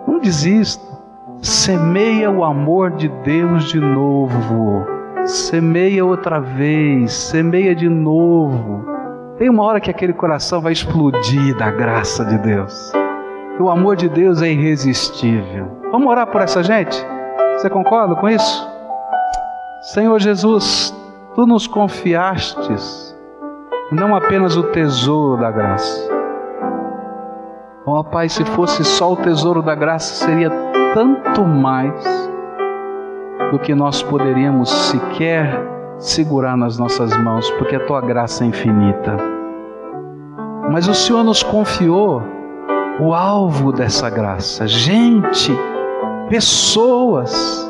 Não 0.08 0.20
desista. 0.20 0.86
Semeia 1.42 2.30
o 2.30 2.44
amor 2.44 2.92
de 2.92 3.10
Deus 3.24 3.64
de 3.64 3.80
novo. 3.80 4.86
semeia 5.26 6.06
outra 6.06 6.40
vez, 6.40 7.12
semeia 7.12 7.74
de 7.74 7.90
novo. 7.90 8.86
Tem 9.40 9.50
uma 9.50 9.64
hora 9.64 9.80
que 9.80 9.90
aquele 9.90 10.14
coração 10.14 10.62
vai 10.62 10.72
explodir 10.72 11.58
da 11.58 11.72
graça 11.72 12.24
de 12.24 12.38
Deus. 12.38 12.94
O 13.60 13.72
amor 13.72 13.96
de 13.96 14.08
Deus 14.08 14.40
é 14.44 14.52
irresistível. 14.52 15.80
Vamos 15.92 16.08
orar 16.08 16.28
por 16.28 16.42
essa 16.42 16.62
gente? 16.62 17.04
Você 17.56 17.72
concorda 17.72 18.16
com 18.16 18.30
isso? 18.30 18.67
Senhor 19.88 20.20
Jesus, 20.20 20.94
tu 21.34 21.48
nos 21.48 21.66
confiastes 21.66 23.16
não 23.90 24.14
apenas 24.18 24.58
o 24.58 24.64
tesouro 24.64 25.40
da 25.40 25.50
graça. 25.50 26.12
Ó 27.86 28.02
oh, 28.02 28.04
Pai, 28.04 28.28
se 28.28 28.44
fosse 28.44 28.84
só 28.84 29.14
o 29.14 29.16
tesouro 29.16 29.62
da 29.62 29.74
graça, 29.74 30.26
seria 30.26 30.52
tanto 30.94 31.46
mais 31.46 32.30
do 33.50 33.58
que 33.60 33.74
nós 33.74 34.04
poderíamos 34.04 34.70
sequer 34.70 35.58
segurar 35.98 36.58
nas 36.58 36.78
nossas 36.78 37.16
mãos, 37.16 37.50
porque 37.52 37.78
a 37.78 37.86
tua 37.86 38.02
graça 38.02 38.44
é 38.44 38.48
infinita. 38.48 39.16
Mas 40.70 40.90
o 40.90 40.94
Senhor 40.94 41.24
nos 41.24 41.42
confiou 41.44 42.22
o 43.00 43.14
alvo 43.14 43.72
dessa 43.72 44.10
graça, 44.10 44.68
gente, 44.68 45.58
pessoas. 46.28 47.67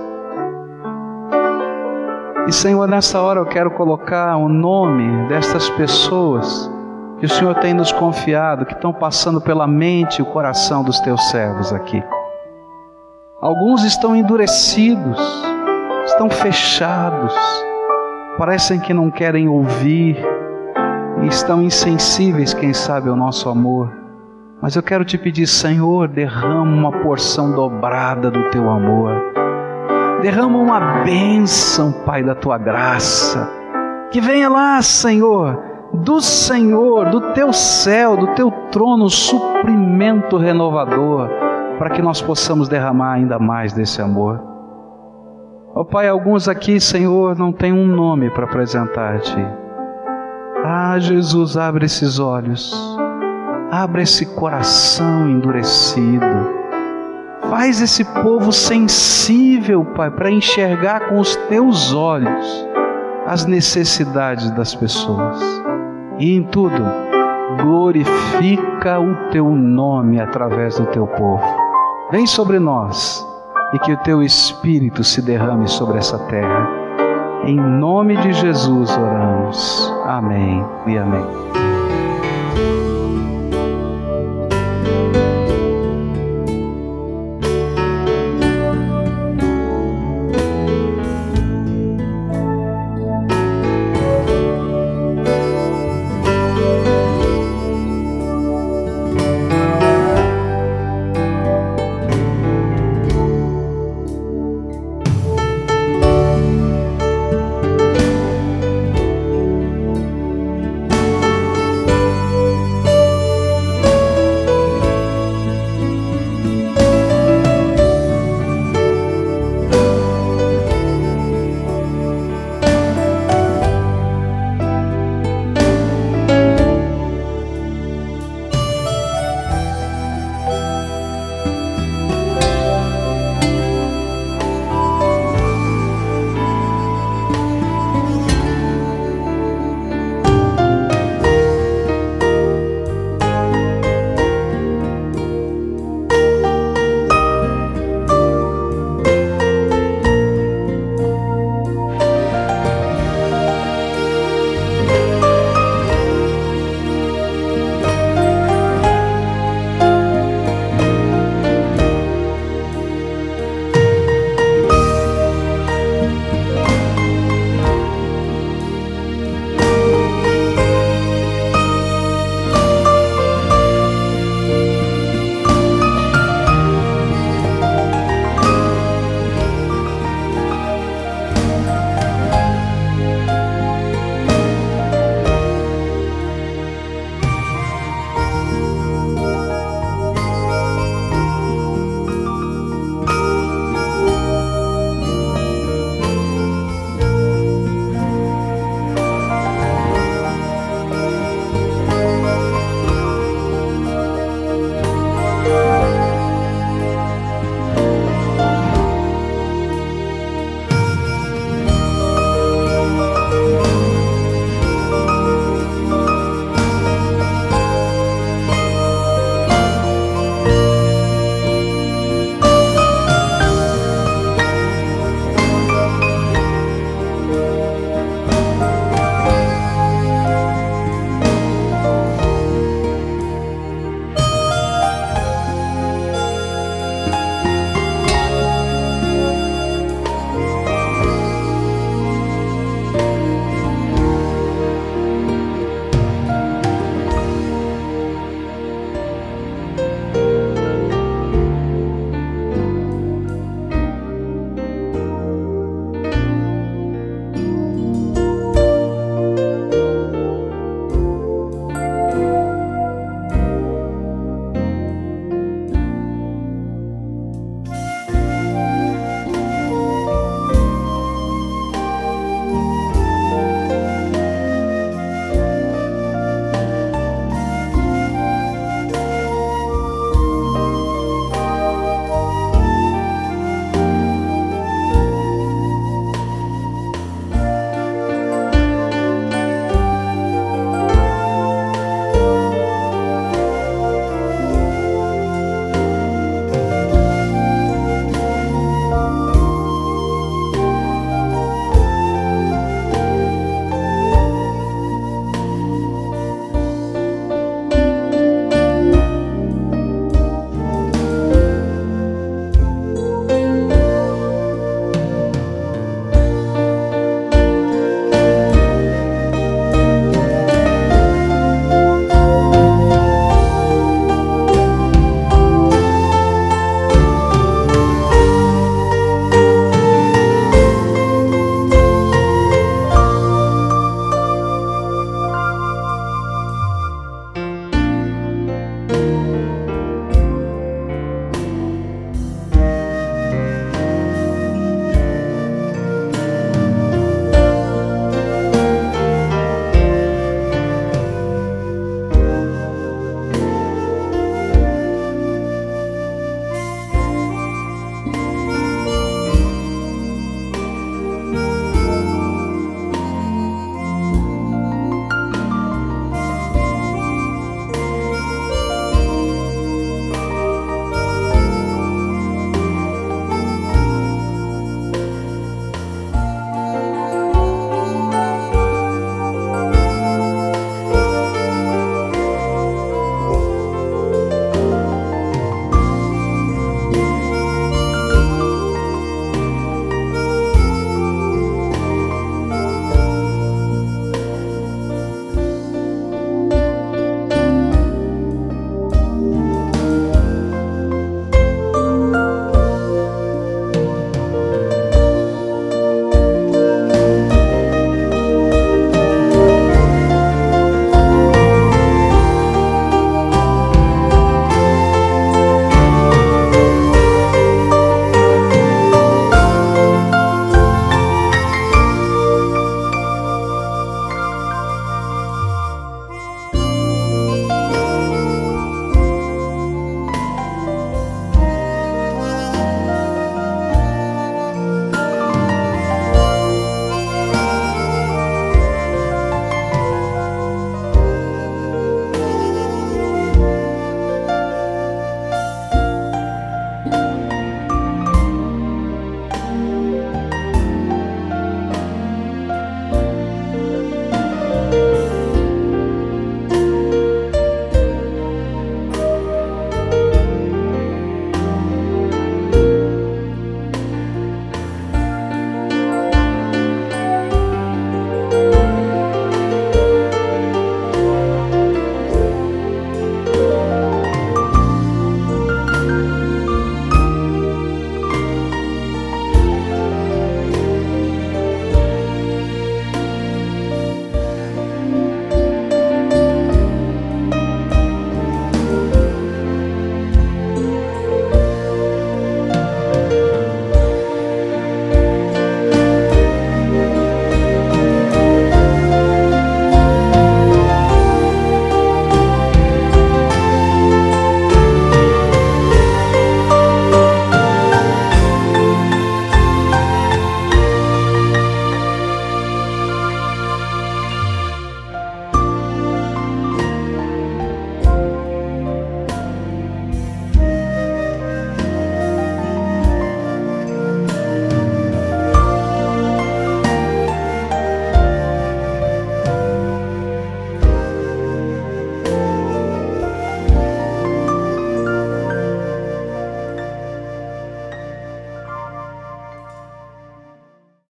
E 2.47 2.53
Senhor, 2.53 2.87
nessa 2.87 3.21
hora 3.21 3.41
eu 3.41 3.45
quero 3.45 3.69
colocar 3.71 4.37
o 4.37 4.47
nome 4.47 5.27
destas 5.27 5.69
pessoas 5.71 6.71
que 7.19 7.25
o 7.25 7.29
Senhor 7.29 7.55
tem 7.55 7.73
nos 7.73 7.91
confiado, 7.91 8.65
que 8.65 8.73
estão 8.73 8.93
passando 8.93 9.41
pela 9.41 9.67
mente 9.67 10.19
e 10.19 10.21
o 10.21 10.25
coração 10.25 10.81
dos 10.81 10.97
teus 11.01 11.29
servos 11.29 11.73
aqui. 11.73 12.01
Alguns 13.41 13.83
estão 13.83 14.15
endurecidos, 14.15 15.19
estão 16.05 16.29
fechados, 16.29 17.35
parecem 18.37 18.79
que 18.79 18.93
não 18.93 19.11
querem 19.11 19.49
ouvir 19.49 20.17
e 21.23 21.27
estão 21.27 21.61
insensíveis, 21.61 22.53
quem 22.53 22.73
sabe, 22.73 23.09
ao 23.09 23.15
nosso 23.17 23.49
amor. 23.49 23.91
Mas 24.61 24.73
eu 24.77 24.81
quero 24.81 25.03
te 25.03 25.17
pedir, 25.17 25.47
Senhor, 25.47 26.07
derrama 26.07 26.63
uma 26.63 26.91
porção 27.03 27.51
dobrada 27.51 28.31
do 28.31 28.49
teu 28.51 28.69
amor. 28.69 29.36
Derrama 30.21 30.57
uma 30.57 31.03
bênção, 31.03 31.91
Pai, 31.91 32.23
da 32.23 32.33
tua 32.33 32.57
graça. 32.57 33.49
Que 34.11 34.19
venha 34.19 34.49
lá, 34.49 34.81
Senhor, 34.81 35.61
do 35.93 36.19
Senhor, 36.21 37.09
do 37.09 37.33
teu 37.33 37.53
céu, 37.53 38.17
do 38.17 38.27
teu 38.27 38.49
trono, 38.71 39.09
suprimento 39.09 40.37
renovador, 40.37 41.29
para 41.77 41.91
que 41.91 42.01
nós 42.01 42.21
possamos 42.21 42.67
derramar 42.67 43.13
ainda 43.13 43.37
mais 43.37 43.73
desse 43.73 44.01
amor. 44.01 44.41
Ó 45.75 45.81
oh, 45.81 45.85
Pai, 45.85 46.07
alguns 46.07 46.47
aqui, 46.47 46.79
Senhor, 46.79 47.37
não 47.37 47.51
têm 47.51 47.71
um 47.71 47.85
nome 47.85 48.31
para 48.31 48.45
apresentar-te. 48.45 49.37
Ah, 50.63 50.97
Jesus, 50.97 51.55
abre 51.55 51.85
esses 51.85 52.17
olhos, 52.17 52.97
abre 53.71 54.01
esse 54.01 54.25
coração 54.25 55.29
endurecido. 55.29 56.56
Faz 57.49 57.81
esse 57.81 58.03
povo 58.03 58.51
sensível, 58.51 59.85
Pai, 59.85 60.11
para 60.11 60.29
enxergar 60.31 61.07
com 61.07 61.19
os 61.19 61.35
teus 61.47 61.93
olhos 61.93 62.67
as 63.25 63.45
necessidades 63.45 64.49
das 64.51 64.75
pessoas. 64.75 65.39
E 66.17 66.35
em 66.35 66.43
tudo, 66.43 66.83
glorifica 67.61 68.99
o 68.99 69.29
teu 69.31 69.49
nome 69.51 70.19
através 70.19 70.77
do 70.77 70.85
teu 70.87 71.07
povo. 71.07 71.43
Vem 72.11 72.25
sobre 72.25 72.59
nós 72.59 73.25
e 73.73 73.79
que 73.79 73.93
o 73.93 73.97
teu 73.97 74.23
Espírito 74.23 75.03
se 75.03 75.21
derrame 75.21 75.67
sobre 75.67 75.97
essa 75.97 76.17
terra. 76.25 76.69
Em 77.45 77.55
nome 77.55 78.17
de 78.17 78.33
Jesus 78.33 78.89
oramos. 78.97 79.93
Amém 80.05 80.65
e 80.87 80.97
amém. 80.97 81.66